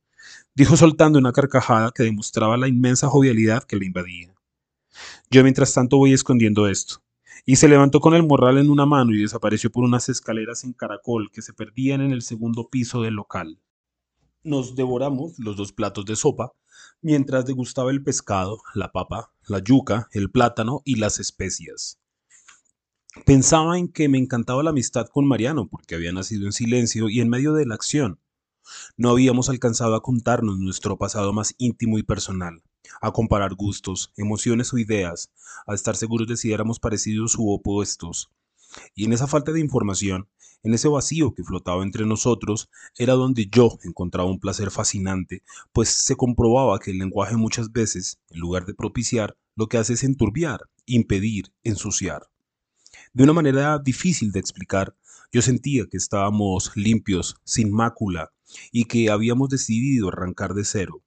[0.54, 4.34] dijo soltando una carcajada que demostraba la inmensa jovialidad que le invadía.
[5.30, 7.03] Yo mientras tanto voy escondiendo esto
[7.46, 10.72] y se levantó con el morral en una mano y desapareció por unas escaleras en
[10.72, 13.60] caracol que se perdían en el segundo piso del local.
[14.42, 16.52] Nos devoramos los dos platos de sopa,
[17.02, 21.98] mientras degustaba el pescado, la papa, la yuca, el plátano y las especias.
[23.26, 27.20] Pensaba en que me encantaba la amistad con Mariano, porque había nacido en silencio y
[27.20, 28.20] en medio de la acción.
[28.96, 32.62] No habíamos alcanzado a contarnos nuestro pasado más íntimo y personal
[33.00, 35.30] a comparar gustos, emociones o ideas,
[35.66, 38.30] a estar seguros de si éramos parecidos u opuestos.
[38.94, 40.28] Y en esa falta de información,
[40.62, 45.90] en ese vacío que flotaba entre nosotros, era donde yo encontraba un placer fascinante, pues
[45.90, 50.04] se comprobaba que el lenguaje muchas veces, en lugar de propiciar, lo que hace es
[50.04, 52.28] enturbiar, impedir, ensuciar.
[53.12, 54.96] De una manera difícil de explicar,
[55.30, 58.32] yo sentía que estábamos limpios, sin mácula,
[58.72, 61.02] y que habíamos decidido arrancar de cero,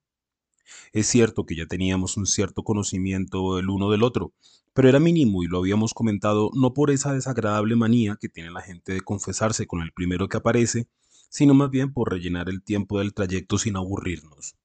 [0.93, 4.33] es cierto que ya teníamos un cierto conocimiento el uno del otro,
[4.73, 8.61] pero era mínimo y lo habíamos comentado no por esa desagradable manía que tiene la
[8.61, 10.87] gente de confesarse con el primero que aparece,
[11.29, 14.55] sino más bien por rellenar el tiempo del trayecto sin aburrirnos.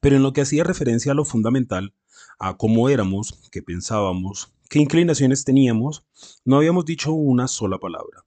[0.00, 1.94] Pero en lo que hacía referencia a lo fundamental,
[2.38, 6.04] a cómo éramos, qué pensábamos, qué inclinaciones teníamos,
[6.44, 8.24] no habíamos dicho una sola palabra.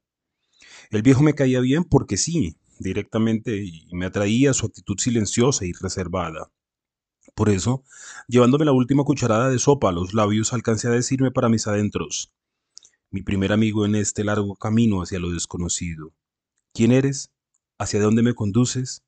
[0.90, 5.74] El viejo me caía bien porque sí, directamente, y me atraía su actitud silenciosa y
[5.74, 6.50] reservada.
[7.38, 7.84] Por eso,
[8.28, 12.34] llevándome la última cucharada de sopa a los labios, alcancé a decirme para mis adentros,
[13.12, 16.16] mi primer amigo en este largo camino hacia lo desconocido.
[16.74, 17.32] ¿Quién eres?
[17.78, 19.04] ¿Hacia dónde me conduces?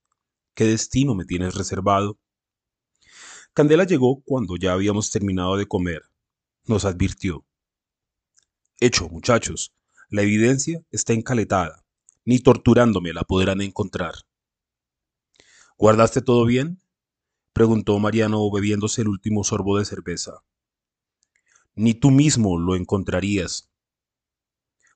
[0.54, 2.20] ¿Qué destino me tienes reservado?
[3.56, 6.04] Candela llegó cuando ya habíamos terminado de comer.
[6.66, 7.48] Nos advirtió.
[8.80, 9.74] Hecho, muchachos,
[10.08, 11.84] la evidencia está encaletada.
[12.26, 14.14] Ni torturándome la podrán encontrar.
[15.80, 16.80] ¿Guardaste todo bien?
[17.54, 20.44] Preguntó Mariano bebiéndose el último sorbo de cerveza.
[21.76, 23.70] Ni tú mismo lo encontrarías.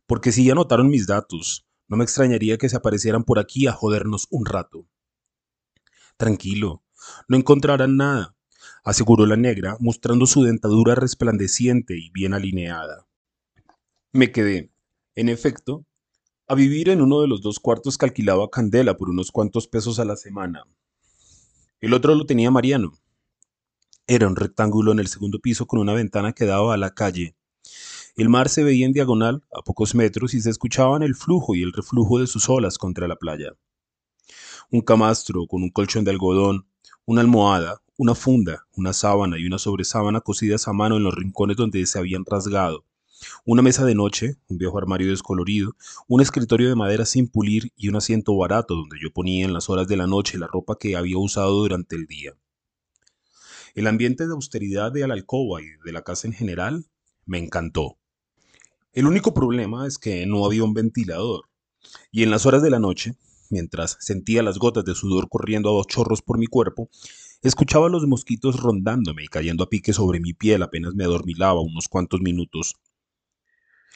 [0.05, 3.71] Porque si ya notaron mis datos, no me extrañaría que se aparecieran por aquí a
[3.71, 4.87] jodernos un rato.
[6.17, 6.83] Tranquilo,
[7.27, 8.35] no encontrarán nada,
[8.83, 13.07] aseguró la negra, mostrando su dentadura resplandeciente y bien alineada.
[14.11, 14.71] Me quedé,
[15.15, 15.85] en efecto,
[16.47, 19.99] a vivir en uno de los dos cuartos que alquilaba Candela por unos cuantos pesos
[19.99, 20.65] a la semana.
[21.83, 22.93] El otro lo tenía Mariano.
[24.07, 27.35] Era un rectángulo en el segundo piso con una ventana que daba a la calle.
[28.15, 31.61] El mar se veía en diagonal, a pocos metros, y se escuchaban el flujo y
[31.61, 33.51] el reflujo de sus olas contra la playa.
[34.71, 36.65] Un camastro con un colchón de algodón,
[37.03, 41.57] una almohada, una funda, una sábana y una sobresábana cosidas a mano en los rincones
[41.57, 42.85] donde se habían rasgado,
[43.45, 45.75] una mesa de noche, un viejo armario descolorido,
[46.07, 49.69] un escritorio de madera sin pulir y un asiento barato donde yo ponía en las
[49.69, 52.33] horas de la noche la ropa que había usado durante el día.
[53.75, 56.85] El ambiente de austeridad de la alcoba y de la casa en general
[57.25, 57.97] me encantó.
[58.91, 61.49] El único problema es que no había un ventilador,
[62.11, 63.15] y en las horas de la noche,
[63.49, 66.89] mientras sentía las gotas de sudor corriendo a chorros por mi cuerpo,
[67.41, 71.89] escuchaba los mosquitos rondándome y cayendo a pique sobre mi piel apenas me adormilaba unos
[71.89, 72.75] cuantos minutos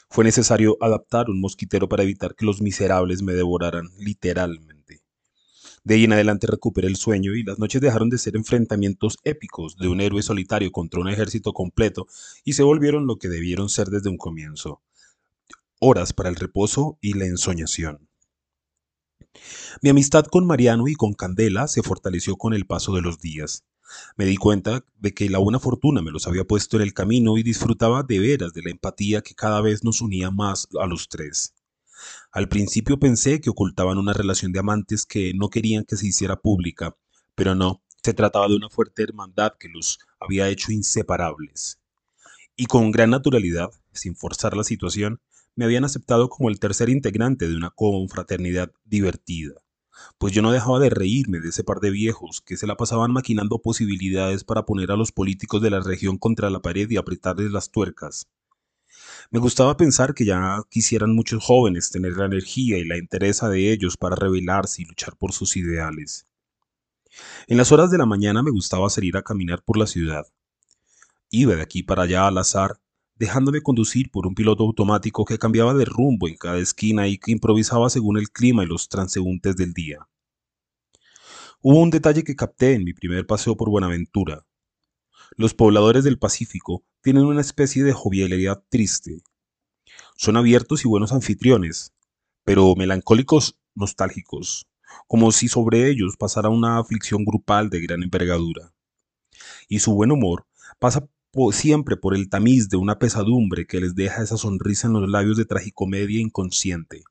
[0.09, 5.01] fue necesario adaptar un mosquitero para evitar que los miserables me devoraran literalmente.
[5.83, 9.77] De ahí en adelante recuperé el sueño y las noches dejaron de ser enfrentamientos épicos
[9.77, 12.07] de un héroe solitario contra un ejército completo
[12.43, 14.81] y se volvieron lo que debieron ser desde un comienzo.
[15.79, 18.09] Horas para el reposo y la ensoñación.
[19.81, 23.63] Mi amistad con Mariano y con Candela se fortaleció con el paso de los días.
[24.15, 27.37] Me di cuenta de que la buena fortuna me los había puesto en el camino
[27.37, 31.07] y disfrutaba de veras de la empatía que cada vez nos unía más a los
[31.07, 31.53] tres.
[32.31, 36.35] Al principio pensé que ocultaban una relación de amantes que no querían que se hiciera
[36.35, 36.95] pública,
[37.35, 41.79] pero no, se trataba de una fuerte hermandad que los había hecho inseparables.
[42.55, 45.21] Y con gran naturalidad, sin forzar la situación,
[45.55, 49.53] me habían aceptado como el tercer integrante de una confraternidad divertida
[50.17, 53.11] pues yo no dejaba de reírme de ese par de viejos que se la pasaban
[53.11, 57.51] maquinando posibilidades para poner a los políticos de la región contra la pared y apretarles
[57.51, 58.27] las tuercas.
[59.29, 63.71] Me gustaba pensar que ya quisieran muchos jóvenes tener la energía y la interesa de
[63.71, 66.27] ellos para rebelarse y luchar por sus ideales.
[67.47, 70.25] En las horas de la mañana me gustaba salir a caminar por la ciudad.
[71.29, 72.79] Iba de aquí para allá al azar,
[73.17, 77.31] dejándome conducir por un piloto automático que cambiaba de rumbo en cada esquina y que
[77.31, 80.07] improvisaba según el clima y los transeúntes del día.
[81.61, 84.45] Hubo un detalle que capté en mi primer paseo por Buenaventura.
[85.35, 89.21] Los pobladores del Pacífico tienen una especie de jovialidad triste.
[90.15, 91.93] Son abiertos y buenos anfitriones,
[92.43, 94.67] pero melancólicos nostálgicos,
[95.07, 98.73] como si sobre ellos pasara una aflicción grupal de gran envergadura.
[99.67, 100.45] Y su buen humor
[100.79, 101.07] pasa
[101.51, 105.37] siempre por el tamiz de una pesadumbre que les deja esa sonrisa en los labios
[105.37, 107.03] de tragicomedia inconsciente.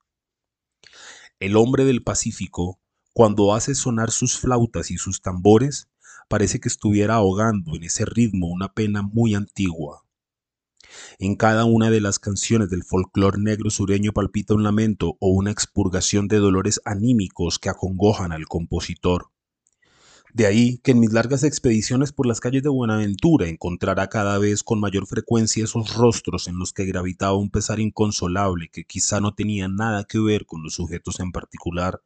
[1.38, 2.80] El hombre del Pacífico,
[3.12, 5.88] cuando hace sonar sus flautas y sus tambores,
[6.28, 10.02] parece que estuviera ahogando en ese ritmo una pena muy antigua.
[11.18, 15.50] En cada una de las canciones del folclore negro sureño palpita un lamento o una
[15.50, 19.30] expurgación de dolores anímicos que acongojan al compositor.
[20.36, 24.62] De ahí que en mis largas expediciones por las calles de Buenaventura encontrara cada vez
[24.62, 29.32] con mayor frecuencia esos rostros en los que gravitaba un pesar inconsolable que quizá no
[29.32, 32.02] tenía nada que ver con los sujetos en particular,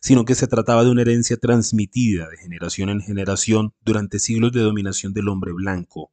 [0.00, 4.62] sino que se trataba de una herencia transmitida de generación en generación durante siglos de
[4.62, 6.10] dominación del hombre blanco,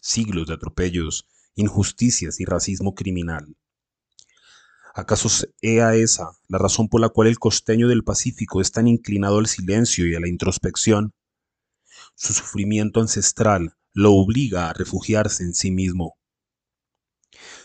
[0.00, 3.58] siglos de atropellos, injusticias y racismo criminal.
[4.94, 9.38] ¿Acaso sea esa la razón por la cual el costeño del Pacífico es tan inclinado
[9.38, 11.12] al silencio y a la introspección?
[12.14, 16.16] Su sufrimiento ancestral lo obliga a refugiarse en sí mismo.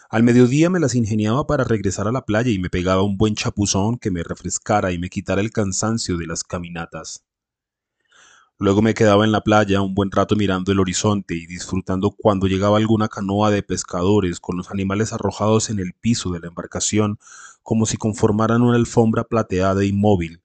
[0.09, 3.35] Al mediodía me las ingeniaba para regresar a la playa y me pegaba un buen
[3.35, 7.26] chapuzón que me refrescara y me quitara el cansancio de las caminatas.
[8.59, 12.47] Luego me quedaba en la playa un buen rato mirando el horizonte y disfrutando cuando
[12.47, 17.19] llegaba alguna canoa de pescadores con los animales arrojados en el piso de la embarcación
[17.61, 20.41] como si conformaran una alfombra plateada e inmóvil,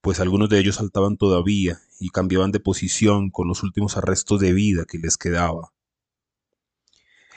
[0.00, 4.52] pues algunos de ellos saltaban todavía y cambiaban de posición con los últimos arrestos de
[4.52, 5.72] vida que les quedaba.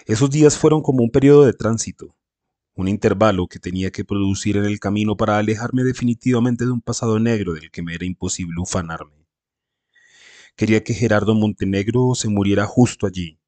[0.08, 2.16] Esos días fueron como un periodo de tránsito,
[2.74, 7.20] un intervalo que tenía que producir en el camino para alejarme definitivamente de un pasado
[7.20, 9.23] negro del que me era imposible ufanarme.
[10.56, 13.40] Quería que Gerardo Montenegro se muriera justo allí,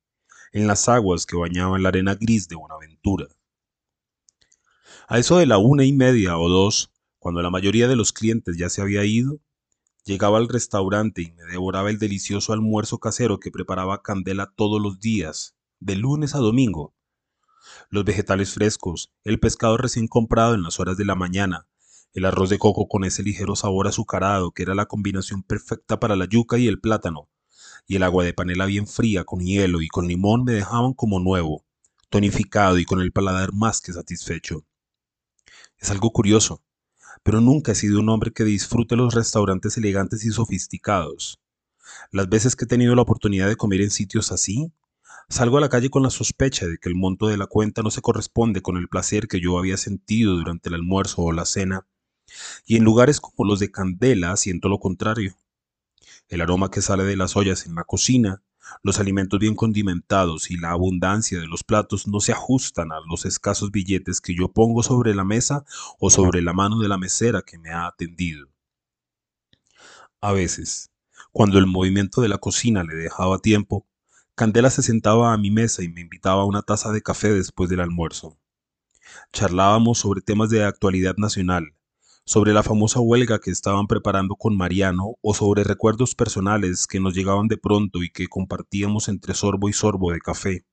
[0.51, 3.27] en las aguas que bañaban la arena gris de Buenaventura.
[5.07, 8.57] A eso de la una y media o dos, cuando la mayoría de los clientes
[8.57, 9.39] ya se había ido,
[10.03, 14.99] llegaba al restaurante y me devoraba el delicioso almuerzo casero que preparaba Candela todos los
[14.99, 16.95] días, de lunes a domingo.
[17.91, 21.67] Los vegetales frescos, el pescado recién comprado en las horas de la mañana,
[22.15, 26.15] el arroz de coco con ese ligero sabor azucarado que era la combinación perfecta para
[26.15, 27.29] la yuca y el plátano,
[27.87, 31.19] y el agua de panela bien fría con hielo y con limón me dejaban como
[31.19, 31.65] nuevo,
[32.09, 34.63] tonificado y con el paladar más que satisfecho.
[35.77, 36.63] Es algo curioso,
[37.21, 41.41] pero nunca he sido un hombre que disfrute los restaurantes elegantes y sofisticados.
[42.11, 44.71] Las veces que he tenido la oportunidad de comer en sitios así,
[45.27, 47.91] salgo a la calle con la sospecha de que el monto de la cuenta no
[47.91, 51.85] se corresponde con el placer que yo había sentido durante el almuerzo o la cena
[52.65, 55.35] y en lugares como los de Candela siento lo contrario.
[56.27, 58.41] El aroma que sale de las ollas en la cocina,
[58.81, 63.25] los alimentos bien condimentados y la abundancia de los platos no se ajustan a los
[63.25, 65.65] escasos billetes que yo pongo sobre la mesa
[65.99, 68.49] o sobre la mano de la mesera que me ha atendido.
[70.21, 70.89] A veces,
[71.31, 73.85] cuando el movimiento de la cocina le dejaba tiempo,
[74.33, 77.69] Candela se sentaba a mi mesa y me invitaba a una taza de café después
[77.69, 78.37] del almuerzo.
[79.31, 81.75] Charlábamos sobre temas de actualidad nacional,
[82.25, 87.13] sobre la famosa huelga que estaban preparando con Mariano o sobre recuerdos personales que nos
[87.13, 90.65] llegaban de pronto y que compartíamos entre sorbo y sorbo de café.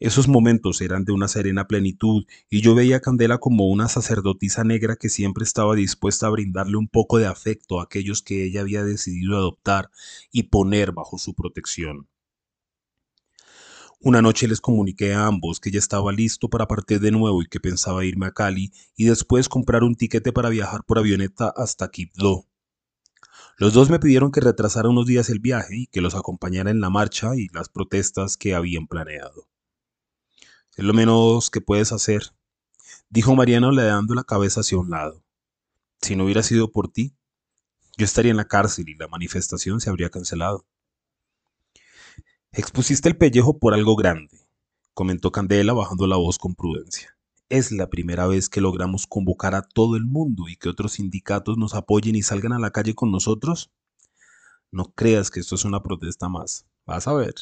[0.00, 4.64] Esos momentos eran de una serena plenitud y yo veía a Candela como una sacerdotisa
[4.64, 8.62] negra que siempre estaba dispuesta a brindarle un poco de afecto a aquellos que ella
[8.62, 9.90] había decidido adoptar
[10.32, 12.08] y poner bajo su protección.
[14.04, 17.46] Una noche les comuniqué a ambos que ya estaba listo para partir de nuevo y
[17.46, 21.88] que pensaba irme a Cali y después comprar un tiquete para viajar por avioneta hasta
[21.88, 22.48] Quibdó.
[23.58, 26.80] Los dos me pidieron que retrasara unos días el viaje y que los acompañara en
[26.80, 29.46] la marcha y las protestas que habían planeado.
[30.76, 32.32] Es lo menos que puedes hacer,
[33.08, 35.22] dijo Mariano le dando la cabeza hacia un lado.
[36.00, 37.14] Si no hubiera sido por ti,
[37.96, 40.66] yo estaría en la cárcel y la manifestación se habría cancelado.
[42.54, 44.46] Expusiste el pellejo por algo grande,
[44.92, 47.16] comentó Candela bajando la voz con prudencia.
[47.48, 51.56] Es la primera vez que logramos convocar a todo el mundo y que otros sindicatos
[51.56, 53.72] nos apoyen y salgan a la calle con nosotros.
[54.70, 56.66] No creas que esto es una protesta más.
[56.84, 57.32] Vas a ver.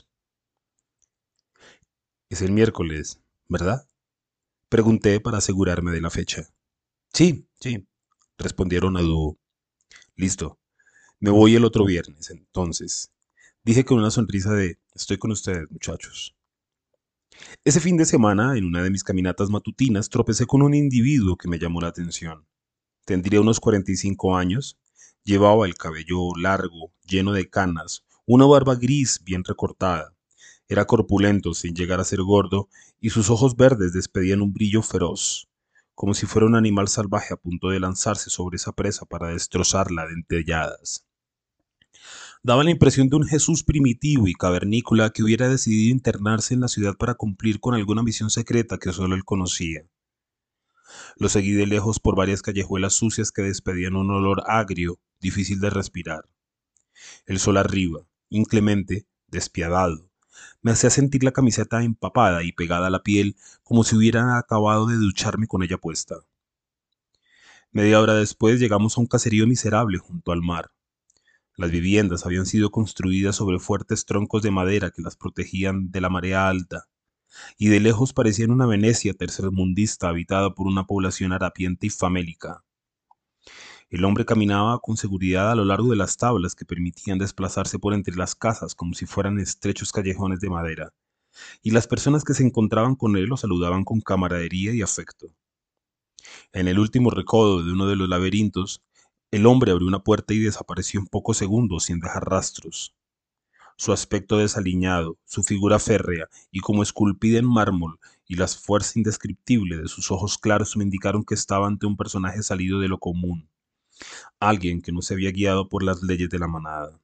[2.29, 3.88] Es el miércoles, ¿verdad?
[4.68, 6.55] Pregunté para asegurarme de la fecha.
[7.12, 7.85] Sí, sí,
[8.38, 9.40] respondieron a dúo.
[10.14, 10.61] Listo.
[11.18, 13.11] Me voy el otro viernes, entonces.
[13.70, 16.35] Dije con una sonrisa de estoy con ustedes, muchachos.
[17.64, 21.46] Ese fin de semana, en una de mis caminatas matutinas, tropecé con un individuo que
[21.46, 22.48] me llamó la atención.
[23.04, 24.76] Tendría unos 45 años,
[25.22, 30.16] llevaba el cabello largo, lleno de canas, una barba gris bien recortada.
[30.66, 35.48] Era corpulento sin llegar a ser gordo, y sus ojos verdes despedían un brillo feroz,
[35.94, 40.09] como si fuera un animal salvaje a punto de lanzarse sobre esa presa para destrozarla
[40.09, 41.06] de entelladas
[42.42, 46.68] daba la impresión de un Jesús primitivo y cavernícola que hubiera decidido internarse en la
[46.68, 49.83] ciudad para cumplir con alguna misión secreta que solo él conocía.
[51.16, 55.70] Lo seguí de lejos por varias callejuelas sucias que despedían un olor agrio, difícil de
[55.70, 56.24] respirar.
[57.26, 60.11] El sol arriba, inclemente, despiadado,
[60.62, 64.87] me hacía sentir la camiseta empapada y pegada a la piel como si hubiera acabado
[64.87, 66.16] de ducharme con ella puesta.
[67.70, 70.70] Media hora después llegamos a un caserío miserable junto al mar.
[71.61, 76.09] Las viviendas habían sido construidas sobre fuertes troncos de madera que las protegían de la
[76.09, 76.87] marea alta,
[77.58, 82.65] y de lejos parecían una Venecia tercermundista habitada por una población harapiente y famélica.
[83.90, 87.92] El hombre caminaba con seguridad a lo largo de las tablas que permitían desplazarse por
[87.92, 90.94] entre las casas como si fueran estrechos callejones de madera,
[91.63, 95.27] y las personas que se encontraban con él lo saludaban con camaradería y afecto.
[96.54, 98.83] En el último recodo de uno de los laberintos,
[99.31, 102.94] el hombre abrió una puerta y desapareció en pocos segundos sin dejar rastros.
[103.76, 109.76] Su aspecto desaliñado, su figura férrea y como esculpida en mármol, y la fuerza indescriptible
[109.76, 113.48] de sus ojos claros me indicaron que estaba ante un personaje salido de lo común.
[114.40, 117.00] alguien que no se había guiado por las leyes de la manada.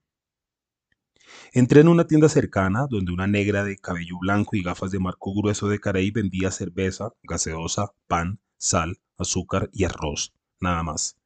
[1.53, 5.35] Entré en una tienda cercana donde una negra de cabello blanco y gafas de marco
[5.35, 11.17] grueso de carey vendía cerveza, gaseosa, pan, sal, azúcar y arroz, nada más.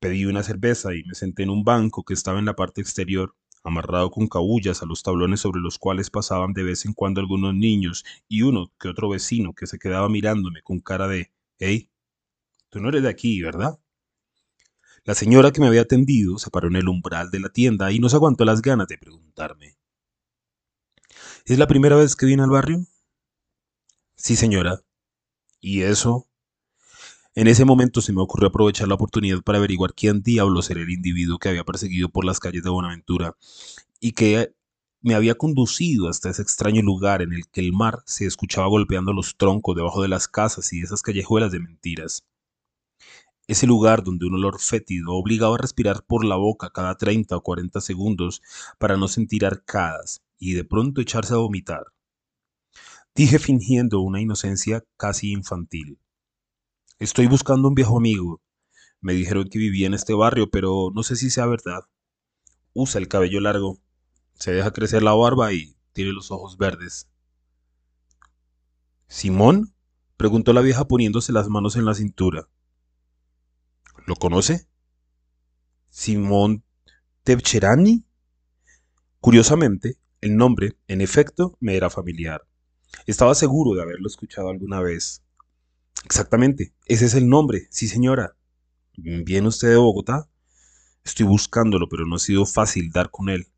[0.00, 3.34] Pedí una cerveza y me senté en un banco que estaba en la parte exterior,
[3.62, 7.54] amarrado con cabullas a los tablones sobre los cuales pasaban de vez en cuando algunos
[7.54, 11.90] niños y uno que otro vecino que se quedaba mirándome con cara de Hey,
[12.70, 13.78] tú no eres de aquí, ¿verdad?
[15.04, 17.98] La señora que me había atendido se paró en el umbral de la tienda y
[17.98, 19.76] no aguantó las ganas de preguntarme.
[21.44, 22.86] ¿Es la primera vez que viene al barrio?
[24.16, 24.80] Sí, señora.
[25.60, 26.29] ¿Y eso?
[27.40, 30.90] En ese momento se me ocurrió aprovechar la oportunidad para averiguar quién diablos era el
[30.90, 33.34] individuo que había perseguido por las calles de Buenaventura
[33.98, 34.54] y que
[35.00, 39.14] me había conducido hasta ese extraño lugar en el que el mar se escuchaba golpeando
[39.14, 42.26] los troncos debajo de las casas y esas callejuelas de mentiras.
[43.46, 47.42] Ese lugar donde un olor fétido obligaba a respirar por la boca cada 30 o
[47.42, 48.42] 40 segundos
[48.78, 51.84] para no sentir arcadas y de pronto echarse a vomitar.
[53.14, 55.98] Dije fingiendo una inocencia casi infantil.
[57.00, 58.42] Estoy buscando un viejo amigo.
[59.00, 61.80] Me dijeron que vivía en este barrio, pero no sé si sea verdad.
[62.74, 63.78] Usa el cabello largo,
[64.34, 67.08] se deja crecer la barba y tiene los ojos verdes.
[69.08, 69.74] ¿Simón?
[70.18, 72.50] preguntó la vieja poniéndose las manos en la cintura.
[74.06, 74.68] ¿Lo conoce?
[75.88, 76.64] ¿Simón
[77.22, 78.04] Tevcherani?
[79.20, 82.46] Curiosamente, el nombre, en efecto, me era familiar.
[83.06, 85.22] Estaba seguro de haberlo escuchado alguna vez.
[86.04, 88.36] Exactamente, ese es el nombre, sí señora.
[88.96, 90.28] ¿Viene usted de Bogotá?
[91.04, 93.48] Estoy buscándolo, pero no ha sido fácil dar con él.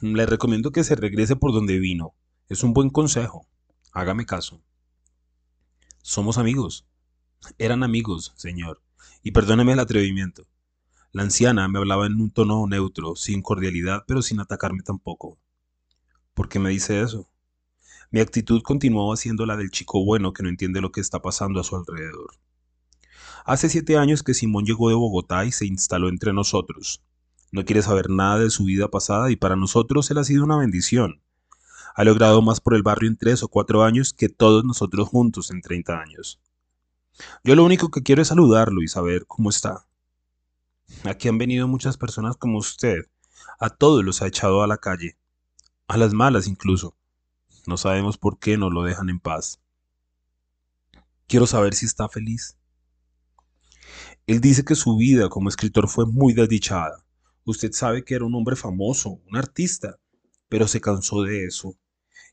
[0.00, 2.14] Le recomiendo que se regrese por donde vino.
[2.48, 3.46] Es un buen consejo.
[3.92, 4.62] Hágame caso.
[6.02, 6.86] Somos amigos.
[7.58, 8.82] Eran amigos, señor.
[9.22, 10.46] Y perdóneme el atrevimiento.
[11.12, 15.38] La anciana me hablaba en un tono neutro, sin cordialidad, pero sin atacarme tampoco.
[16.34, 17.28] ¿Por qué me dice eso?
[18.12, 21.60] Mi actitud continuaba siendo la del chico bueno que no entiende lo que está pasando
[21.60, 22.32] a su alrededor.
[23.44, 27.04] Hace siete años que Simón llegó de Bogotá y se instaló entre nosotros.
[27.52, 30.56] No quiere saber nada de su vida pasada y para nosotros él ha sido una
[30.56, 31.22] bendición.
[31.94, 35.52] Ha logrado más por el barrio en tres o cuatro años que todos nosotros juntos
[35.52, 36.40] en treinta años.
[37.44, 39.86] Yo lo único que quiero es saludarlo y saber cómo está.
[41.04, 43.06] Aquí han venido muchas personas como usted.
[43.60, 45.16] A todos los ha echado a la calle.
[45.86, 46.96] A las malas incluso.
[47.66, 49.60] No sabemos por qué no lo dejan en paz.
[51.26, 52.56] Quiero saber si está feliz.
[54.26, 57.04] Él dice que su vida como escritor fue muy desdichada.
[57.44, 59.98] Usted sabe que era un hombre famoso, un artista,
[60.48, 61.76] pero se cansó de eso.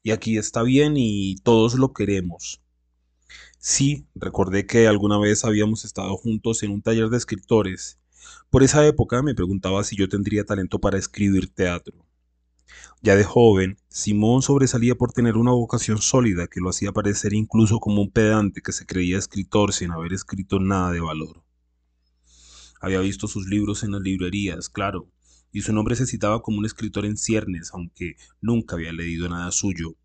[0.03, 2.61] Y aquí está bien y todos lo queremos.
[3.59, 7.99] Sí, recordé que alguna vez habíamos estado juntos en un taller de escritores.
[8.49, 12.05] Por esa época me preguntaba si yo tendría talento para escribir teatro.
[13.01, 17.79] Ya de joven, Simón sobresalía por tener una vocación sólida que lo hacía parecer incluso
[17.79, 21.43] como un pedante que se creía escritor sin haber escrito nada de valor.
[22.81, 25.09] Había visto sus libros en las librerías, claro,
[25.51, 29.51] y su nombre se citaba como un escritor en ciernes, aunque nunca había leído nada
[29.51, 29.95] suyo.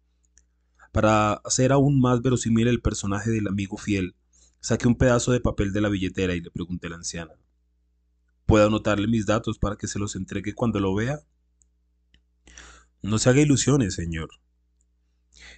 [0.93, 4.15] Para hacer aún más verosímil el personaje del amigo fiel,
[4.61, 7.33] saqué un pedazo de papel de la billetera y le pregunté a la anciana.
[8.47, 11.21] ¿Puedo anotarle mis datos para que se los entregue cuando lo vea?
[13.03, 14.31] No se haga ilusiones, señor.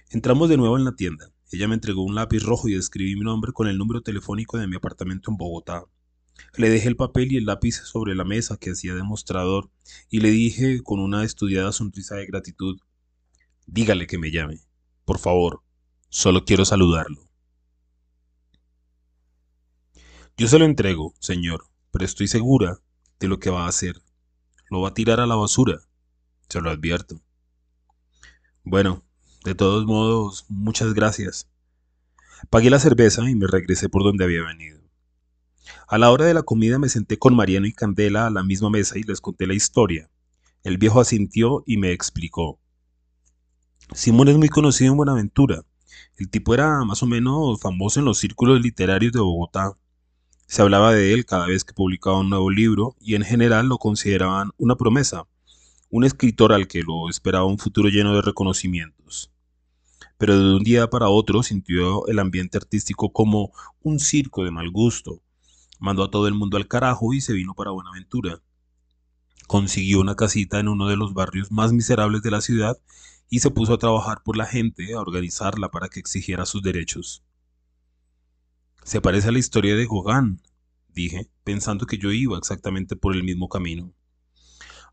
[0.09, 1.31] Entramos de nuevo en la tienda.
[1.51, 4.65] Ella me entregó un lápiz rojo y escribí mi nombre con el número telefónico de
[4.65, 5.83] mi apartamento en Bogotá.
[6.57, 9.69] Le dejé el papel y el lápiz sobre la mesa que hacía de mostrador
[10.09, 12.79] y le dije con una estudiada sonrisa de gratitud,
[13.67, 14.61] dígale que me llame.
[15.05, 15.61] Por favor,
[16.09, 17.29] solo quiero saludarlo.
[20.35, 22.79] Yo se lo entrego, señor, pero estoy segura
[23.19, 24.01] de lo que va a hacer.
[24.71, 25.81] Lo va a tirar a la basura.
[26.49, 27.21] Se lo advierto.
[28.67, 29.03] Bueno,
[29.43, 31.47] de todos modos, muchas gracias.
[32.49, 34.79] Pagué la cerveza y me regresé por donde había venido.
[35.87, 38.71] A la hora de la comida me senté con Mariano y Candela a la misma
[38.71, 40.09] mesa y les conté la historia.
[40.63, 42.59] El viejo asintió y me explicó.
[43.93, 45.61] Simón es muy conocido en Buenaventura.
[46.17, 49.77] El tipo era más o menos famoso en los círculos literarios de Bogotá.
[50.47, 53.77] Se hablaba de él cada vez que publicaba un nuevo libro y en general lo
[53.77, 55.27] consideraban una promesa,
[55.89, 59.31] un escritor al que lo esperaba un futuro lleno de reconocimientos.
[60.17, 64.69] Pero de un día para otro sintió el ambiente artístico como un circo de mal
[64.69, 65.21] gusto.
[65.79, 68.41] Mandó a todo el mundo al carajo y se vino para Buenaventura.
[69.47, 72.77] Consiguió una casita en uno de los barrios más miserables de la ciudad
[73.29, 77.23] y se puso a trabajar por la gente, a organizarla para que exigiera sus derechos.
[78.83, 80.41] Se parece a la historia de Gauguin,
[80.89, 83.93] dije, pensando que yo iba exactamente por el mismo camino.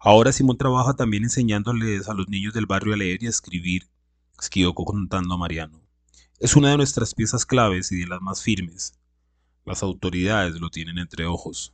[0.05, 3.89] Ahora Simón trabaja también enseñándoles a los niños del barrio a leer y a escribir,
[4.37, 5.81] siguió contando a Mariano.
[6.41, 8.99] Es una de nuestras piezas claves y de las más firmes.
[9.65, 11.73] Las autoridades lo tienen entre ojos.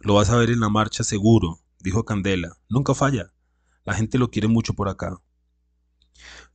[0.00, 2.56] Lo vas a ver en la marcha seguro, dijo Candela.
[2.70, 3.34] Nunca falla.
[3.84, 5.20] La gente lo quiere mucho por acá.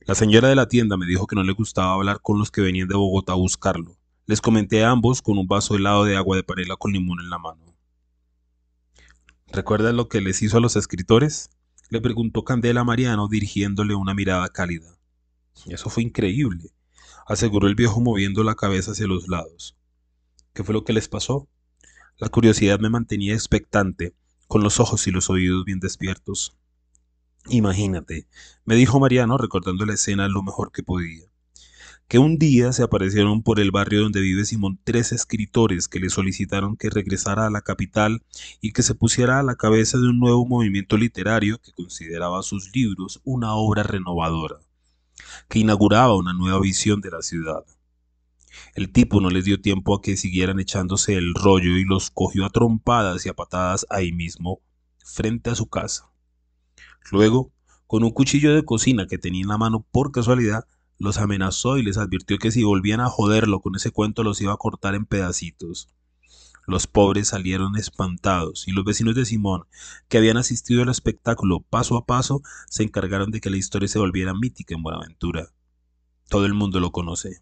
[0.00, 2.60] La señora de la tienda me dijo que no le gustaba hablar con los que
[2.60, 3.96] venían de Bogotá a buscarlo.
[4.26, 7.30] Les comenté a ambos con un vaso helado de agua de panela con limón en
[7.30, 7.75] la mano.
[9.56, 11.48] ¿Recuerdas lo que les hizo a los escritores?
[11.88, 14.98] Le preguntó Candela a Mariano dirigiéndole una mirada cálida.
[15.64, 16.74] Eso fue increíble,
[17.26, 19.74] aseguró el viejo moviendo la cabeza hacia los lados.
[20.52, 21.48] ¿Qué fue lo que les pasó?
[22.18, 24.14] La curiosidad me mantenía expectante,
[24.46, 26.54] con los ojos y los oídos bien despiertos.
[27.48, 28.28] Imagínate,
[28.66, 31.24] me dijo Mariano recordando la escena lo mejor que podía
[32.08, 36.08] que un día se aparecieron por el barrio donde vive Simón tres escritores que le
[36.08, 38.22] solicitaron que regresara a la capital
[38.60, 42.70] y que se pusiera a la cabeza de un nuevo movimiento literario que consideraba sus
[42.74, 44.60] libros una obra renovadora,
[45.48, 47.64] que inauguraba una nueva visión de la ciudad.
[48.76, 52.46] El tipo no les dio tiempo a que siguieran echándose el rollo y los cogió
[52.46, 54.60] a trompadas y a patadas ahí mismo,
[55.04, 56.12] frente a su casa.
[57.10, 57.52] Luego,
[57.86, 60.66] con un cuchillo de cocina que tenía en la mano por casualidad,
[60.98, 64.52] los amenazó y les advirtió que si volvían a joderlo con ese cuento los iba
[64.52, 65.88] a cortar en pedacitos.
[66.66, 69.66] Los pobres salieron espantados y los vecinos de Simón,
[70.08, 74.00] que habían asistido al espectáculo paso a paso, se encargaron de que la historia se
[74.00, 75.52] volviera mítica en Buenaventura.
[76.28, 77.40] Todo el mundo lo conoce.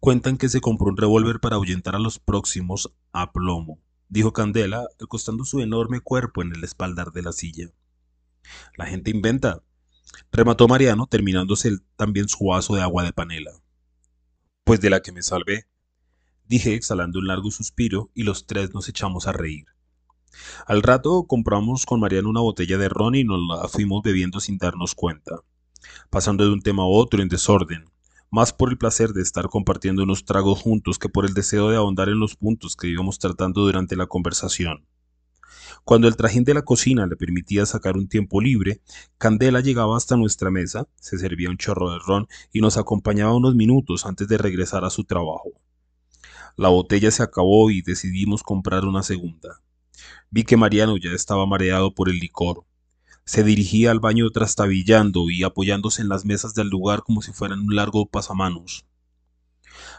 [0.00, 4.88] Cuentan que se compró un revólver para ahuyentar a los próximos a plomo, dijo Candela,
[4.98, 7.70] recostando su enorme cuerpo en el espaldar de la silla.
[8.76, 9.62] La gente inventa,
[10.32, 13.52] remató Mariano, terminándose también su vaso de agua de panela.
[14.64, 15.66] Pues de la que me salvé,
[16.46, 19.66] dije exhalando un largo suspiro y los tres nos echamos a reír.
[20.66, 24.58] Al rato compramos con Mariano una botella de ron y nos la fuimos bebiendo sin
[24.58, 25.40] darnos cuenta,
[26.10, 27.84] pasando de un tema a otro en desorden,
[28.30, 31.76] más por el placer de estar compartiendo unos tragos juntos que por el deseo de
[31.76, 34.86] ahondar en los puntos que íbamos tratando durante la conversación.
[35.84, 38.80] Cuando el trajín de la cocina le permitía sacar un tiempo libre,
[39.18, 43.54] Candela llegaba hasta nuestra mesa, se servía un chorro de ron y nos acompañaba unos
[43.54, 45.52] minutos antes de regresar a su trabajo.
[46.56, 49.62] La botella se acabó y decidimos comprar una segunda.
[50.30, 52.64] Vi que Mariano ya estaba mareado por el licor.
[53.24, 57.60] Se dirigía al baño trastabillando y apoyándose en las mesas del lugar como si fueran
[57.60, 58.86] un largo pasamanos.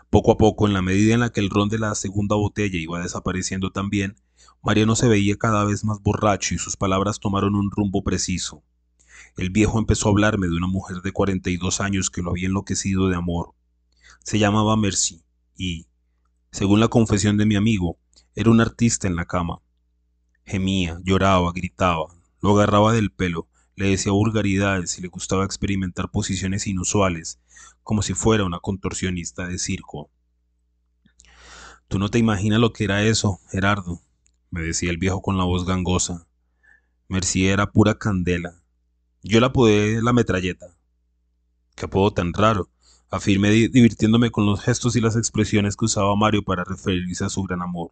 [0.09, 2.77] Poco a poco, en la medida en la que el ron de la segunda botella
[2.77, 4.15] iba desapareciendo también,
[4.61, 8.61] Mariano se veía cada vez más borracho y sus palabras tomaron un rumbo preciso.
[9.37, 13.07] El viejo empezó a hablarme de una mujer de 42 años que lo había enloquecido
[13.07, 13.53] de amor.
[14.23, 15.23] Se llamaba Mercy
[15.55, 15.87] y,
[16.51, 17.99] según la confesión de mi amigo,
[18.35, 19.61] era un artista en la cama.
[20.45, 22.07] Gemía, lloraba, gritaba,
[22.41, 27.39] lo agarraba del pelo, le decía vulgaridades y le gustaba experimentar posiciones inusuales,
[27.81, 30.09] como si fuera una contorsionista de circo.
[31.87, 34.01] Tú no te imaginas lo que era eso, Gerardo,
[34.51, 36.27] me decía el viejo con la voz gangosa.
[37.07, 38.63] Mercy era pura candela.
[39.21, 40.75] Yo la apodé la metralleta.
[41.75, 42.69] Qué apodo tan raro,
[43.09, 47.43] afirmé divirtiéndome con los gestos y las expresiones que usaba Mario para referirse a su
[47.43, 47.91] gran amor.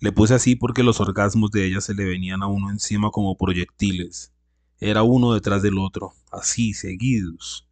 [0.00, 3.36] Le puse así porque los orgasmos de ella se le venían a uno encima como
[3.36, 4.32] proyectiles.
[4.78, 7.68] Era uno detrás del otro, así, seguidos.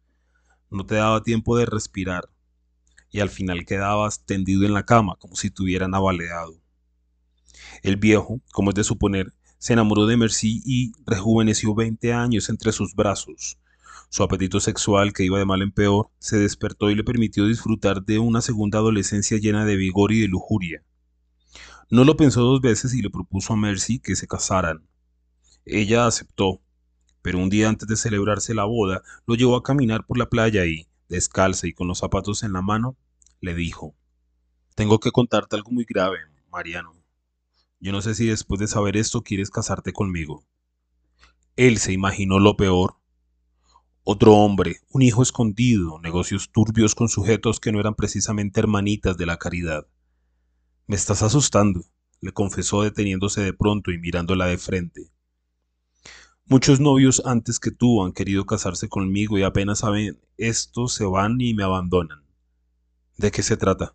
[0.69, 2.29] No te daba tiempo de respirar,
[3.11, 6.62] y al final quedabas tendido en la cama como si te hubieran avaleado.
[7.81, 12.71] El viejo, como es de suponer, se enamoró de Mercy y rejuveneció 20 años entre
[12.71, 13.57] sus brazos.
[14.09, 18.03] Su apetito sexual, que iba de mal en peor, se despertó y le permitió disfrutar
[18.03, 20.83] de una segunda adolescencia llena de vigor y de lujuria.
[21.89, 24.87] No lo pensó dos veces y le propuso a Mercy que se casaran.
[25.65, 26.61] Ella aceptó,
[27.21, 30.65] pero un día antes de celebrarse la boda, lo llevó a caminar por la playa
[30.65, 32.97] y, descalza y con los zapatos en la mano,
[33.39, 33.95] le dijo,
[34.75, 36.19] Tengo que contarte algo muy grave,
[36.51, 37.02] Mariano.
[37.83, 40.47] Yo no sé si después de saber esto quieres casarte conmigo.
[41.57, 42.95] Él se imaginó lo peor.
[44.03, 49.25] Otro hombre, un hijo escondido, negocios turbios con sujetos que no eran precisamente hermanitas de
[49.25, 49.85] la caridad.
[50.87, 51.83] Me estás asustando,
[52.21, 55.11] le confesó deteniéndose de pronto y mirándola de frente.
[56.45, 61.41] Muchos novios antes que tú han querido casarse conmigo y apenas saben esto se van
[61.41, 62.23] y me abandonan.
[63.17, 63.93] ¿De qué se trata?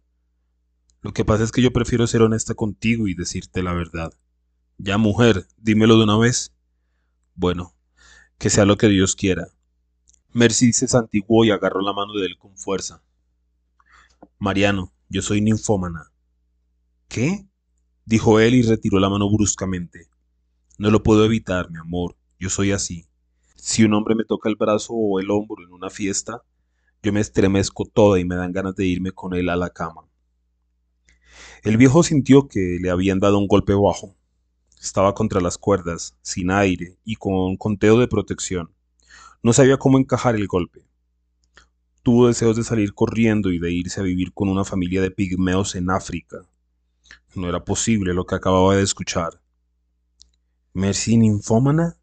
[1.00, 4.12] Lo que pasa es que yo prefiero ser honesta contigo y decirte la verdad.
[4.78, 6.52] Ya, mujer, dímelo de una vez.
[7.34, 7.74] Bueno,
[8.38, 9.48] que sea lo que Dios quiera.
[10.32, 13.02] Mercy se santiguó y agarró la mano de él con fuerza.
[14.38, 16.12] Mariano, yo soy ninfómana.
[17.08, 17.46] ¿Qué?
[18.04, 20.08] dijo él y retiró la mano bruscamente.
[20.78, 23.06] No lo puedo evitar, mi amor, yo soy así.
[23.54, 26.42] Si un hombre me toca el brazo o el hombro en una fiesta,
[27.02, 30.07] yo me estremezco toda y me dan ganas de irme con él a la cama.
[31.62, 34.14] El viejo sintió que le habían dado un golpe bajo.
[34.80, 38.72] Estaba contra las cuerdas, sin aire y con conteo de protección.
[39.42, 40.84] No sabía cómo encajar el golpe.
[42.02, 45.74] Tuvo deseos de salir corriendo y de irse a vivir con una familia de pigmeos
[45.74, 46.38] en África.
[47.34, 49.40] No era posible lo que acababa de escuchar.
[50.72, 51.96] ¿Mercy ninfómana?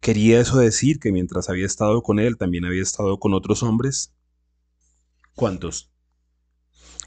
[0.00, 4.12] ¿Quería eso decir que mientras había estado con él también había estado con otros hombres?
[5.34, 5.90] ¿Cuántos?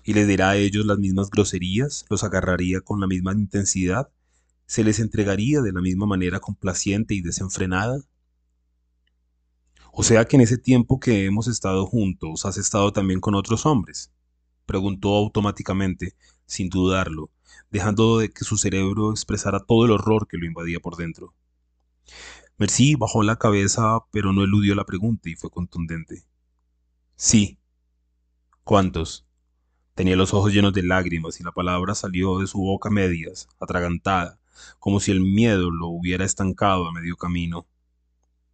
[0.08, 2.06] ¿Y le dirá a ellos las mismas groserías?
[2.10, 4.10] ¿Los agarraría con la misma intensidad?
[4.66, 8.00] ¿Se les entregaría de la misma manera complaciente y desenfrenada?
[9.92, 13.66] O sea que en ese tiempo que hemos estado juntos has estado también con otros
[13.66, 14.10] hombres,
[14.66, 17.30] preguntó automáticamente, sin dudarlo,
[17.70, 21.34] dejando de que su cerebro expresara todo el horror que lo invadía por dentro.
[22.58, 26.24] Merci bajó la cabeza, pero no eludió la pregunta y fue contundente.
[27.18, 27.60] Sí.
[28.64, 29.27] ¿Cuántos?
[29.98, 34.40] Tenía los ojos llenos de lágrimas y la palabra salió de su boca medias, atragantada,
[34.78, 37.66] como si el miedo lo hubiera estancado a medio camino.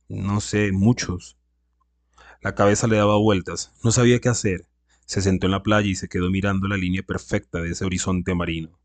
[0.08, 1.36] No sé, muchos.
[2.40, 4.70] La cabeza le daba vueltas, no sabía qué hacer.
[5.06, 8.34] Se sentó en la playa y se quedó mirando la línea perfecta de ese horizonte
[8.34, 8.80] marino.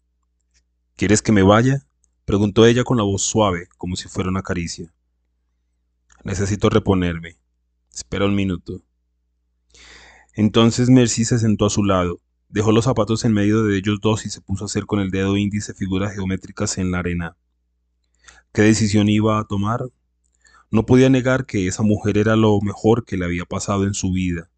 [0.96, 1.86] ¿Quieres que me vaya?
[2.24, 4.92] preguntó ella con la voz suave, como si fuera una caricia.
[6.24, 7.36] Necesito reponerme.
[7.94, 8.82] Espera un minuto.
[10.34, 14.24] Entonces Mercy se sentó a su lado, dejó los zapatos en medio de ellos dos
[14.26, 17.36] y se puso a hacer con el dedo índice figuras geométricas en la arena.
[18.52, 19.84] ¿Qué decisión iba a tomar?
[20.70, 24.12] No podía negar que esa mujer era lo mejor que le había pasado en su
[24.12, 24.50] vida,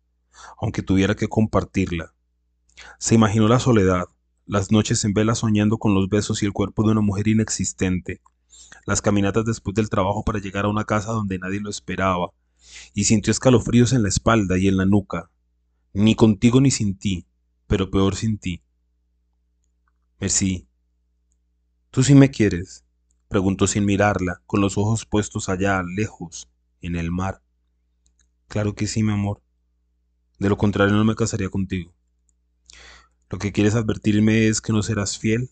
[0.61, 2.14] aunque tuviera que compartirla.
[2.99, 4.07] Se imaginó la soledad,
[4.47, 8.20] las noches en vela soñando con los besos y el cuerpo de una mujer inexistente,
[8.86, 12.30] las caminatas después del trabajo para llegar a una casa donde nadie lo esperaba,
[12.95, 15.30] y sintió escalofríos en la espalda y en la nuca.
[15.93, 17.26] Ni contigo ni sin ti,
[17.70, 18.64] pero peor sin ti.
[20.18, 20.66] Merci.
[21.92, 22.84] ¿Tú sí me quieres?
[23.28, 26.50] preguntó sin mirarla, con los ojos puestos allá, lejos,
[26.80, 27.44] en el mar.
[28.48, 29.40] Claro que sí, mi amor.
[30.40, 31.94] De lo contrario no me casaría contigo.
[33.28, 35.48] Lo que quieres advertirme es que no serás fiel,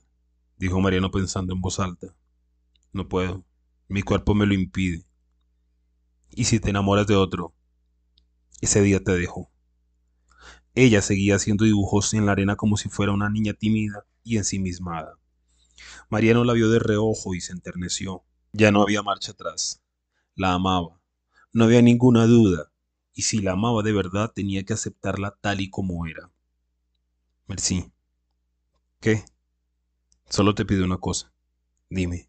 [0.56, 2.16] dijo Mariano pensando en voz alta.
[2.92, 3.44] No puedo.
[3.86, 5.06] Mi cuerpo me lo impide.
[6.30, 7.54] ¿Y si te enamoras de otro?
[8.60, 9.52] Ese día te dejo.
[10.74, 15.18] Ella seguía haciendo dibujos en la arena como si fuera una niña tímida y ensimismada.
[16.08, 18.24] Mariano la vio de reojo y se enterneció.
[18.52, 19.82] Ya no había marcha atrás.
[20.34, 21.00] La amaba.
[21.52, 22.70] No había ninguna duda.
[23.12, 26.30] Y si la amaba de verdad tenía que aceptarla tal y como era.
[27.46, 27.92] Merci.
[29.00, 29.24] ¿Qué?
[30.28, 31.32] Solo te pido una cosa.
[31.90, 32.28] Dime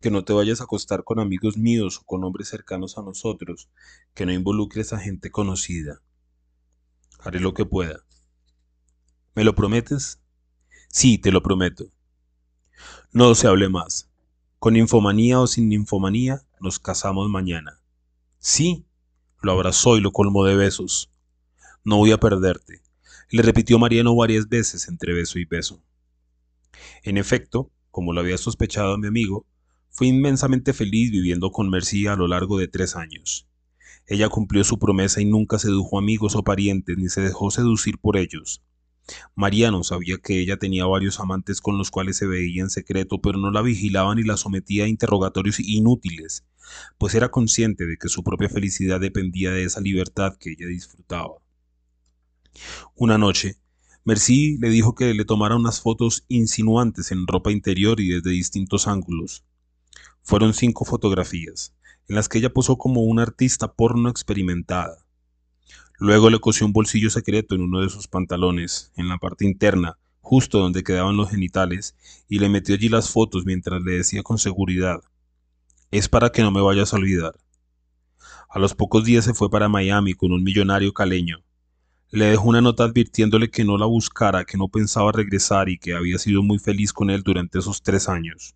[0.00, 3.68] que no te vayas a acostar con amigos míos o con hombres cercanos a nosotros,
[4.14, 6.00] que no involucres a gente conocida.
[7.20, 8.04] Haré lo que pueda.
[9.34, 10.20] ¿Me lo prometes?
[10.88, 11.90] Sí, te lo prometo.
[13.12, 14.08] No se hable más.
[14.58, 17.80] Con infomanía o sin infomanía, nos casamos mañana.
[18.38, 18.86] Sí,
[19.42, 21.10] lo abrazó y lo colmó de besos.
[21.84, 22.82] No voy a perderte,
[23.30, 25.82] le repitió Mariano varias veces entre beso y beso.
[27.02, 29.46] En efecto, como lo había sospechado mi amigo,
[29.90, 33.45] fue inmensamente feliz viviendo con Mercy a lo largo de tres años.
[34.06, 38.16] Ella cumplió su promesa y nunca sedujo amigos o parientes ni se dejó seducir por
[38.16, 38.62] ellos.
[39.34, 43.38] Mariano sabía que ella tenía varios amantes con los cuales se veía en secreto, pero
[43.38, 46.44] no la vigilaba ni la sometía a interrogatorios inútiles,
[46.98, 51.34] pues era consciente de que su propia felicidad dependía de esa libertad que ella disfrutaba.
[52.94, 53.58] Una noche,
[54.04, 58.86] Mercy le dijo que le tomara unas fotos insinuantes en ropa interior y desde distintos
[58.86, 59.44] ángulos.
[60.22, 61.75] Fueron cinco fotografías,
[62.08, 64.98] en las que ella posó como una artista porno experimentada.
[65.98, 69.98] Luego le cosió un bolsillo secreto en uno de sus pantalones, en la parte interna,
[70.20, 71.96] justo donde quedaban los genitales,
[72.28, 75.00] y le metió allí las fotos mientras le decía con seguridad,
[75.90, 77.34] es para que no me vayas a olvidar.
[78.48, 81.44] A los pocos días se fue para Miami con un millonario caleño.
[82.10, 85.94] Le dejó una nota advirtiéndole que no la buscara, que no pensaba regresar y que
[85.94, 88.55] había sido muy feliz con él durante esos tres años.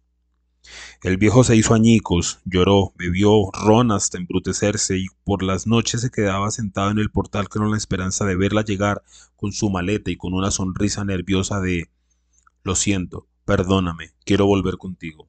[1.02, 6.10] El viejo se hizo añicos, lloró, bebió ron hasta embrutecerse y por las noches se
[6.10, 9.02] quedaba sentado en el portal con la esperanza de verla llegar
[9.36, 11.88] con su maleta y con una sonrisa nerviosa de
[12.62, 15.28] Lo siento, perdóname, quiero volver contigo.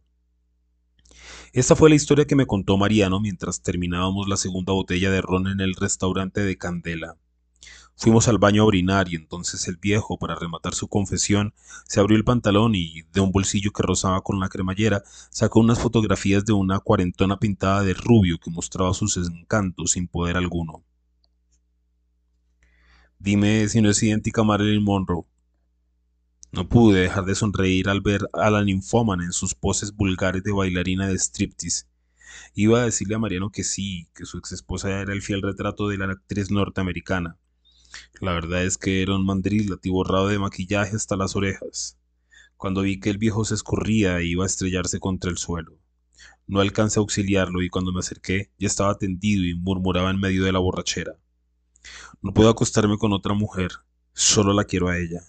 [1.53, 5.47] Esta fue la historia que me contó Mariano mientras terminábamos la segunda botella de ron
[5.47, 7.17] en el restaurante de Candela.
[8.01, 11.53] Fuimos al baño a orinar y entonces el viejo, para rematar su confesión,
[11.85, 15.77] se abrió el pantalón y, de un bolsillo que rozaba con la cremallera, sacó unas
[15.77, 20.83] fotografías de una cuarentona pintada de rubio que mostraba sus encantos sin poder alguno.
[23.19, 25.25] Dime si no es idéntica a Marilyn Monroe.
[26.51, 30.51] No pude dejar de sonreír al ver a la ninfómana en sus poses vulgares de
[30.51, 31.85] bailarina de striptease.
[32.55, 35.87] Iba a decirle a Mariano que sí, que su ex esposa era el fiel retrato
[35.87, 37.37] de la actriz norteamericana,
[38.19, 41.97] la verdad es que era un mandril atiborrado de maquillaje hasta las orejas.
[42.55, 45.79] Cuando vi que el viejo se escurría e iba a estrellarse contra el suelo.
[46.47, 50.43] No alcancé a auxiliarlo y cuando me acerqué ya estaba tendido y murmuraba en medio
[50.43, 51.13] de la borrachera.
[52.21, 53.71] No puedo acostarme con otra mujer,
[54.13, 55.21] solo la quiero a ella.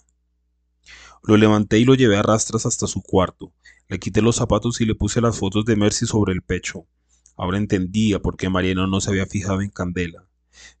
[1.23, 3.53] Lo levanté y lo llevé a rastras hasta su cuarto.
[3.87, 6.85] Le quité los zapatos y le puse las fotos de Mercy sobre el pecho.
[7.35, 10.27] Ahora entendía por qué Mariano no se había fijado en Candela.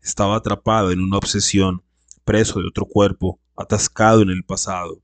[0.01, 1.83] Estaba atrapado en una obsesión,
[2.23, 5.01] preso de otro cuerpo, atascado en el pasado.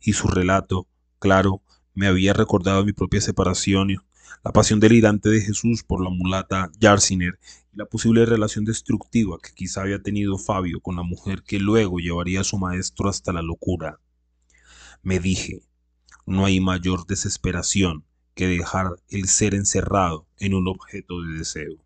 [0.00, 0.86] Y su relato,
[1.18, 1.62] claro,
[1.94, 3.96] me había recordado mi propia separación,
[4.44, 7.38] la pasión delirante de Jesús por la mulata Yarsiner
[7.72, 11.98] y la posible relación destructiva que quizá había tenido Fabio con la mujer que luego
[11.98, 13.98] llevaría a su maestro hasta la locura.
[15.02, 15.62] Me dije,
[16.26, 18.04] no hay mayor desesperación
[18.34, 21.85] que dejar el ser encerrado en un objeto de deseo.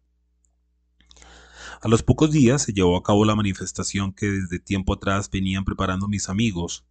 [1.82, 5.64] A los pocos días se llevó a cabo la manifestación que desde tiempo atrás venían
[5.64, 6.84] preparando mis amigos.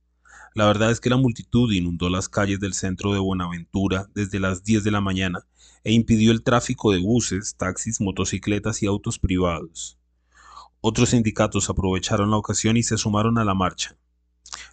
[0.55, 4.63] La verdad es que la multitud inundó las calles del centro de Buenaventura desde las
[4.63, 5.45] 10 de la mañana
[5.83, 9.99] e impidió el tráfico de buses, taxis, motocicletas y autos privados.
[10.81, 13.95] Otros sindicatos aprovecharon la ocasión y se sumaron a la marcha.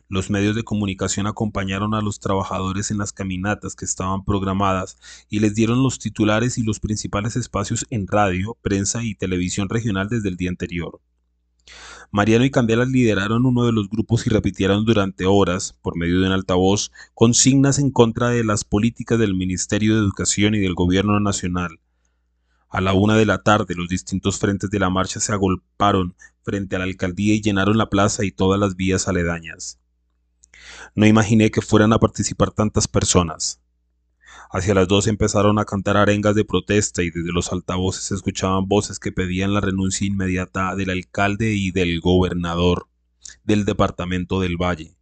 [0.09, 4.99] Los medios de comunicación acompañaron a los trabajadores en las caminatas que estaban programadas
[5.29, 10.09] y les dieron los titulares y los principales espacios en radio, prensa y televisión regional
[10.09, 11.01] desde el día anterior.
[12.13, 16.27] Mariano y Candela lideraron uno de los grupos y repitieron durante horas, por medio de
[16.29, 21.19] un altavoz, consignas en contra de las políticas del Ministerio de Educación y del Gobierno
[21.19, 21.81] Nacional.
[22.69, 26.77] A la una de la tarde, los distintos frentes de la marcha se agolparon frente
[26.77, 29.79] a la alcaldía y llenaron la plaza y todas las vías aledañas.
[30.95, 33.61] No imaginé que fueran a participar tantas personas.
[34.51, 38.69] Hacia las dos empezaron a cantar arengas de protesta y desde los altavoces se escuchaban
[38.69, 42.89] voces que pedían la renuncia inmediata del alcalde y del gobernador
[43.45, 44.97] del departamento del Valle.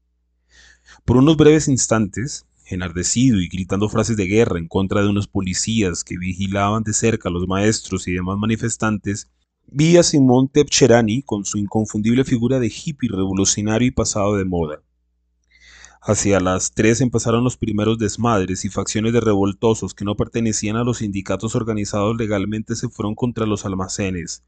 [1.05, 6.05] Por unos breves instantes, enardecido y gritando frases de guerra en contra de unos policías
[6.05, 9.31] que vigilaban de cerca a los maestros y demás manifestantes,
[9.67, 14.83] vi a Simón Tepcherani con su inconfundible figura de hippie revolucionario y pasado de moda.
[16.07, 20.85] Hacia las tres empezaron los primeros desmadres y facciones de revoltosos que no pertenecían a
[20.85, 24.45] los sindicatos organizados legalmente se fueron contra los almacenes,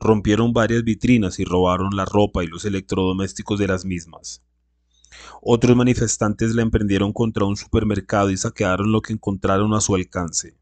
[0.00, 4.42] rompieron varias vitrinas y robaron la ropa y los electrodomésticos de las mismas.
[5.42, 10.56] Otros manifestantes la emprendieron contra un supermercado y saquearon lo que encontraron a su alcance.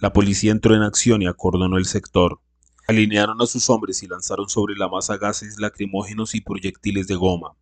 [0.00, 2.40] La policía entró en acción y acordonó el sector.
[2.88, 7.56] Alinearon a sus hombres y lanzaron sobre la masa gases lacrimógenos y proyectiles de goma.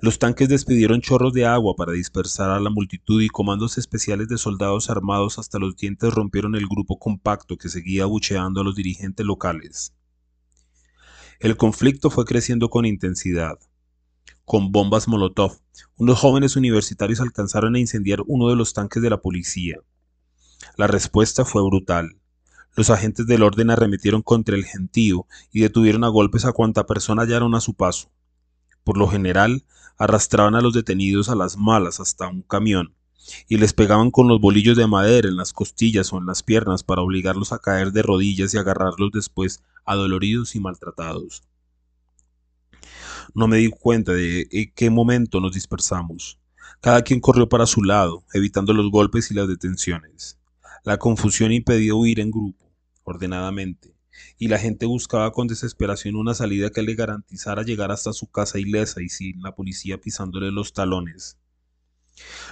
[0.00, 4.38] Los tanques despidieron chorros de agua para dispersar a la multitud y comandos especiales de
[4.38, 9.24] soldados armados hasta los dientes rompieron el grupo compacto que seguía abucheando a los dirigentes
[9.24, 9.94] locales.
[11.38, 13.58] El conflicto fue creciendo con intensidad.
[14.50, 15.60] Con bombas Molotov,
[15.96, 19.76] unos jóvenes universitarios alcanzaron a incendiar uno de los tanques de la policía.
[20.76, 22.16] La respuesta fue brutal.
[22.74, 27.22] Los agentes del orden arremetieron contra el gentío y detuvieron a golpes a cuanta persona
[27.22, 28.10] hallaron a su paso.
[28.82, 29.62] Por lo general,
[29.98, 32.92] arrastraban a los detenidos a las malas hasta un camión
[33.46, 36.82] y les pegaban con los bolillos de madera en las costillas o en las piernas
[36.82, 41.44] para obligarlos a caer de rodillas y agarrarlos después adoloridos y maltratados.
[43.34, 46.38] No me di cuenta de en qué momento nos dispersamos.
[46.80, 50.38] Cada quien corrió para su lado, evitando los golpes y las detenciones.
[50.84, 52.72] La confusión impedía huir en grupo,
[53.04, 53.94] ordenadamente
[54.38, 58.58] y la gente buscaba con desesperación una salida que le garantizara llegar hasta su casa
[58.58, 61.38] ilesa y sin la policía pisándole los talones.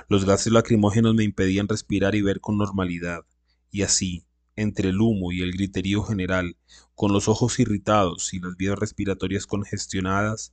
[0.09, 3.25] Los gases lacrimógenos me impedían respirar y ver con normalidad,
[3.71, 4.25] y así,
[4.57, 6.57] entre el humo y el griterío general,
[6.95, 10.53] con los ojos irritados y las vías respiratorias congestionadas,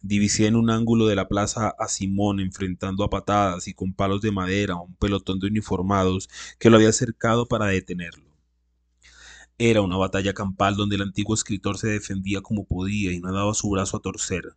[0.00, 4.22] divisé en un ángulo de la plaza a Simón enfrentando a patadas y con palos
[4.22, 6.28] de madera a un pelotón de uniformados
[6.58, 8.32] que lo había cercado para detenerlo.
[9.58, 13.54] Era una batalla campal donde el antiguo escritor se defendía como podía y no daba
[13.54, 14.56] su brazo a torcer.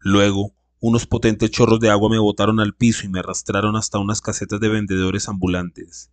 [0.00, 4.20] Luego, unos potentes chorros de agua me botaron al piso y me arrastraron hasta unas
[4.20, 6.10] casetas de vendedores ambulantes.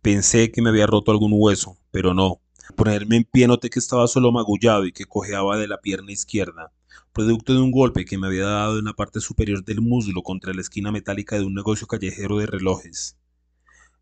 [0.00, 2.40] Pensé que me había roto algún hueso, pero no.
[2.76, 6.72] ponerme en pie noté que estaba solo magullado y que cojeaba de la pierna izquierda,
[7.12, 10.54] producto de un golpe que me había dado en la parte superior del muslo contra
[10.54, 13.16] la esquina metálica de un negocio callejero de relojes.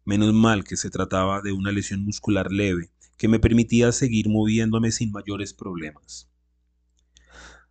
[0.05, 4.93] Menos mal que se trataba de una lesión muscular leve, que me permitía seguir moviéndome
[4.93, 6.29] sin mayores problemas.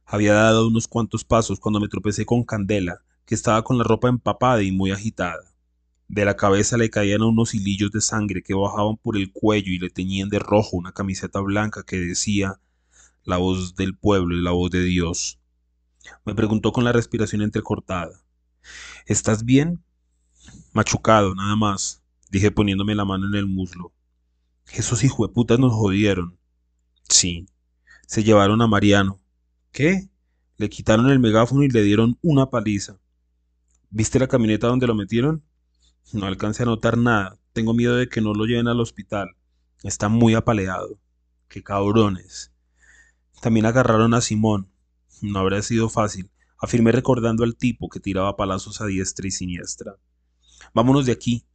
[0.06, 4.10] Había dado unos cuantos pasos cuando me tropecé con Candela, que estaba con la ropa
[4.10, 5.54] empapada y muy agitada.
[6.08, 9.78] De la cabeza le caían unos hilillos de sangre que bajaban por el cuello y
[9.78, 12.60] le teñían de rojo una camiseta blanca que decía
[13.24, 15.40] la voz del pueblo y la voz de Dios.
[16.26, 18.22] Me preguntó con la respiración entrecortada.
[19.06, 19.84] ¿Estás bien?
[20.74, 23.94] Machucado, nada más, dije poniéndome la mano en el muslo.
[24.74, 26.38] Esos hijueputas nos jodieron.
[27.08, 27.48] Sí.
[28.08, 29.20] Se llevaron a Mariano.
[29.72, 30.10] ¿Qué?
[30.58, 33.00] Le quitaron el megáfono y le dieron una paliza.
[33.90, 35.44] ¿Viste la camioneta donde lo metieron?
[36.14, 37.40] No alcancé a notar nada.
[37.54, 39.36] Tengo miedo de que no lo lleven al hospital.
[39.84, 41.00] Está muy apaleado.
[41.48, 42.52] Qué cabrones.
[43.42, 44.70] También agarraron a Simón.
[45.22, 46.30] No habría sido fácil,
[46.60, 49.98] afirmé recordando al tipo que tiraba palazos a diestra y siniestra.
[50.74, 51.46] Vámonos de aquí.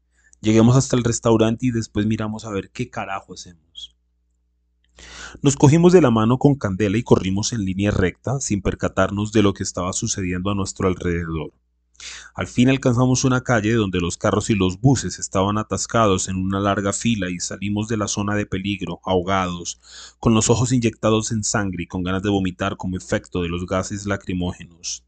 [0.41, 3.97] Lleguemos hasta el restaurante y después miramos a ver qué carajo hacemos.
[5.43, 9.43] Nos cogimos de la mano con candela y corrimos en línea recta sin percatarnos de
[9.43, 11.53] lo que estaba sucediendo a nuestro alrededor.
[12.35, 16.59] Al fin alcanzamos una calle donde los carros y los buses estaban atascados en una
[16.59, 19.81] larga fila y salimos de la zona de peligro, ahogados,
[20.19, 23.67] con los ojos inyectados en sangre y con ganas de vomitar como efecto de los
[23.67, 25.05] gases lacrimógenos.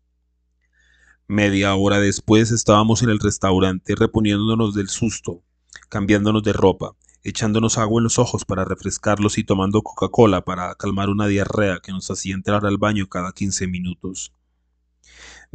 [1.26, 5.42] Media hora después estábamos en el restaurante reponiéndonos del susto,
[5.88, 6.92] cambiándonos de ropa,
[7.24, 11.90] echándonos agua en los ojos para refrescarlos y tomando Coca-Cola para calmar una diarrea que
[11.90, 14.35] nos hacía entrar al baño cada quince minutos.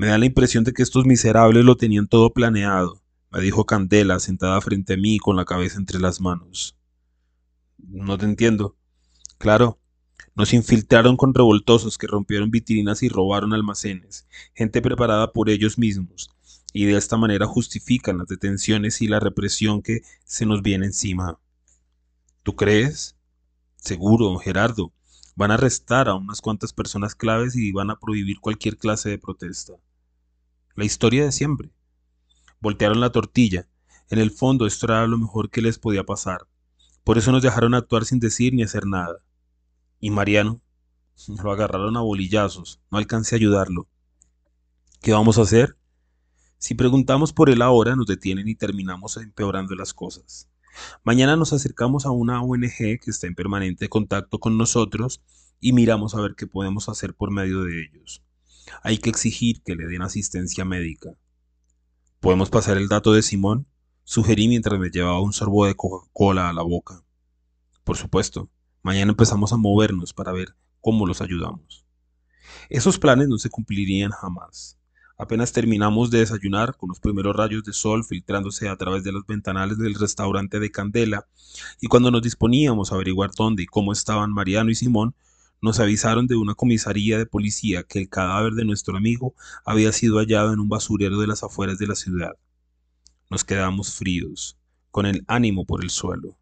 [0.02, 4.18] Me da la impresión de que estos miserables lo tenían todo planeado, me dijo Candela
[4.20, 6.76] sentada frente a mí con la cabeza entre las manos.
[7.78, 8.76] No te entiendo.
[9.38, 9.78] Claro,
[10.34, 16.32] nos infiltraron con revoltosos que rompieron vitrinas y robaron almacenes, gente preparada por ellos mismos,
[16.74, 21.38] y de esta manera justifican las detenciones y la represión que se nos viene encima.
[22.41, 23.16] ¿Tú crees?
[23.76, 24.93] Seguro, Gerardo.
[25.36, 29.20] Van a arrestar a unas cuantas personas claves y van a prohibir cualquier clase de
[29.20, 29.74] protesta.
[30.76, 31.72] La historia de siempre.
[32.59, 33.67] Voltearon la tortilla.
[34.09, 36.47] En el fondo esto era lo mejor que les podía pasar.
[37.03, 39.24] Por eso nos dejaron actuar sin decir ni hacer nada.
[39.99, 40.61] Y Mariano,
[41.43, 42.80] lo agarraron a bolillazos.
[42.89, 43.88] No alcancé a ayudarlo.
[45.01, 45.78] ¿Qué vamos a hacer?
[46.57, 50.47] Si preguntamos por él ahora, nos detienen y terminamos empeorando las cosas.
[51.03, 55.22] Mañana nos acercamos a una ONG que está en permanente contacto con nosotros
[55.59, 58.24] y miramos a ver qué podemos hacer por medio de ellos.
[58.84, 61.12] Hay que exigir que le den asistencia médica.
[62.20, 63.68] ¿Podemos pasar el dato de Simón?
[64.03, 67.03] Sugerí mientras me llevaba un sorbo de Coca-Cola a la boca.
[67.84, 68.49] Por supuesto,
[68.84, 71.86] mañana empezamos a movernos para ver cómo los ayudamos.
[72.70, 74.78] Esos planes no se cumplirían jamás.
[75.18, 79.26] Apenas terminamos de desayunar con los primeros rayos de sol filtrándose a través de los
[79.28, 81.28] ventanales del restaurante de Candela,
[81.80, 85.14] y cuando nos disponíamos a averiguar dónde y cómo estaban Mariano y Simón,
[85.62, 90.18] nos avisaron de una comisaría de policía que el cadáver de nuestro amigo había sido
[90.18, 92.34] hallado en un basurero de las afueras de la ciudad.
[93.30, 94.57] Nos quedamos fríos,
[94.89, 96.36] con el ánimo por el suelo.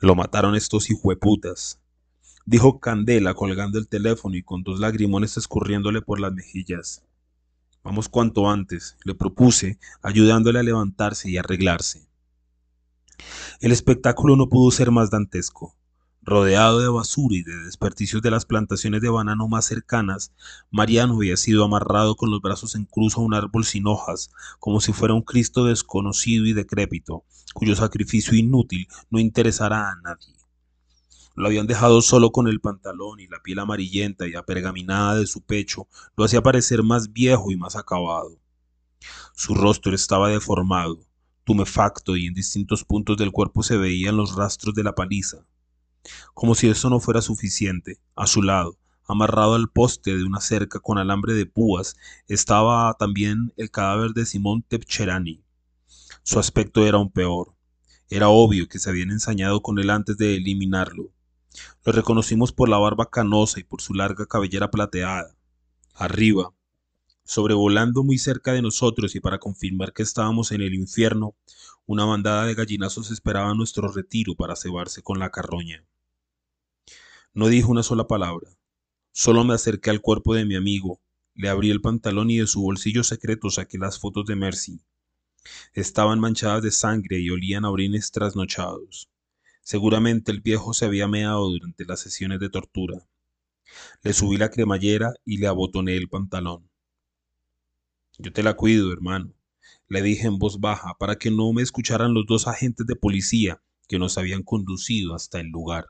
[0.00, 1.80] Lo mataron estos hijueputas,
[2.46, 7.02] dijo Candela colgando el teléfono y con dos lagrimones escurriéndole por las mejillas.
[7.82, 12.08] Vamos cuanto antes, le propuse, ayudándole a levantarse y arreglarse.
[13.60, 15.76] El espectáculo no pudo ser más dantesco.
[16.26, 20.32] Rodeado de basura y de desperdicios de las plantaciones de banano más cercanas,
[20.70, 24.80] Mariano había sido amarrado con los brazos en cruz a un árbol sin hojas, como
[24.80, 30.34] si fuera un Cristo desconocido y decrépito, cuyo sacrificio inútil no interesará a nadie.
[31.34, 35.42] Lo habían dejado solo con el pantalón y la piel amarillenta y apergaminada de su
[35.42, 38.38] pecho lo hacía parecer más viejo y más acabado.
[39.34, 41.00] Su rostro estaba deformado,
[41.44, 45.44] tumefacto y en distintos puntos del cuerpo se veían los rastros de la paliza.
[46.34, 50.80] Como si eso no fuera suficiente, a su lado, amarrado al poste de una cerca
[50.80, 51.96] con alambre de púas,
[52.28, 55.42] estaba también el cadáver de Simón Tepcherani.
[56.22, 57.54] Su aspecto era aún peor.
[58.08, 61.10] Era obvio que se habían ensañado con él antes de eliminarlo.
[61.84, 65.36] Lo reconocimos por la barba canosa y por su larga cabellera plateada.
[65.94, 66.52] Arriba,
[67.24, 71.34] sobrevolando muy cerca de nosotros y para confirmar que estábamos en el infierno,
[71.86, 75.84] una bandada de gallinazos esperaba nuestro retiro para cebarse con la carroña.
[77.32, 78.48] No dijo una sola palabra.
[79.12, 81.00] Solo me acerqué al cuerpo de mi amigo,
[81.34, 84.80] le abrí el pantalón y de su bolsillo secreto saqué las fotos de Mercy.
[85.72, 89.10] Estaban manchadas de sangre y olían a orines trasnochados.
[89.62, 93.06] Seguramente el viejo se había meado durante las sesiones de tortura.
[94.02, 96.70] Le subí la cremallera y le abotoné el pantalón.
[98.16, 99.34] Yo te la cuido, hermano,
[99.88, 103.60] le dije en voz baja para que no me escucharan los dos agentes de policía
[103.88, 105.86] que nos habían conducido hasta el lugar.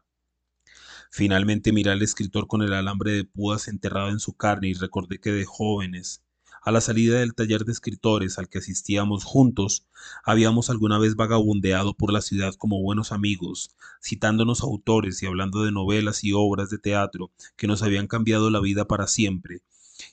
[1.11, 5.19] Finalmente miré al escritor con el alambre de púas enterrado en su carne y recordé
[5.21, 6.25] que de jóvenes,
[6.63, 9.87] a la salida del taller de escritores al que asistíamos juntos,
[10.25, 15.73] habíamos alguna vez vagabundeado por la ciudad como buenos amigos, citándonos autores y hablando de
[15.73, 19.61] novelas y obras de teatro que nos habían cambiado la vida para siempre,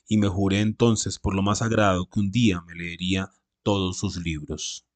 [0.08, 3.30] y me juré entonces por lo más sagrado que un día me leería
[3.62, 4.86] todos sus libros.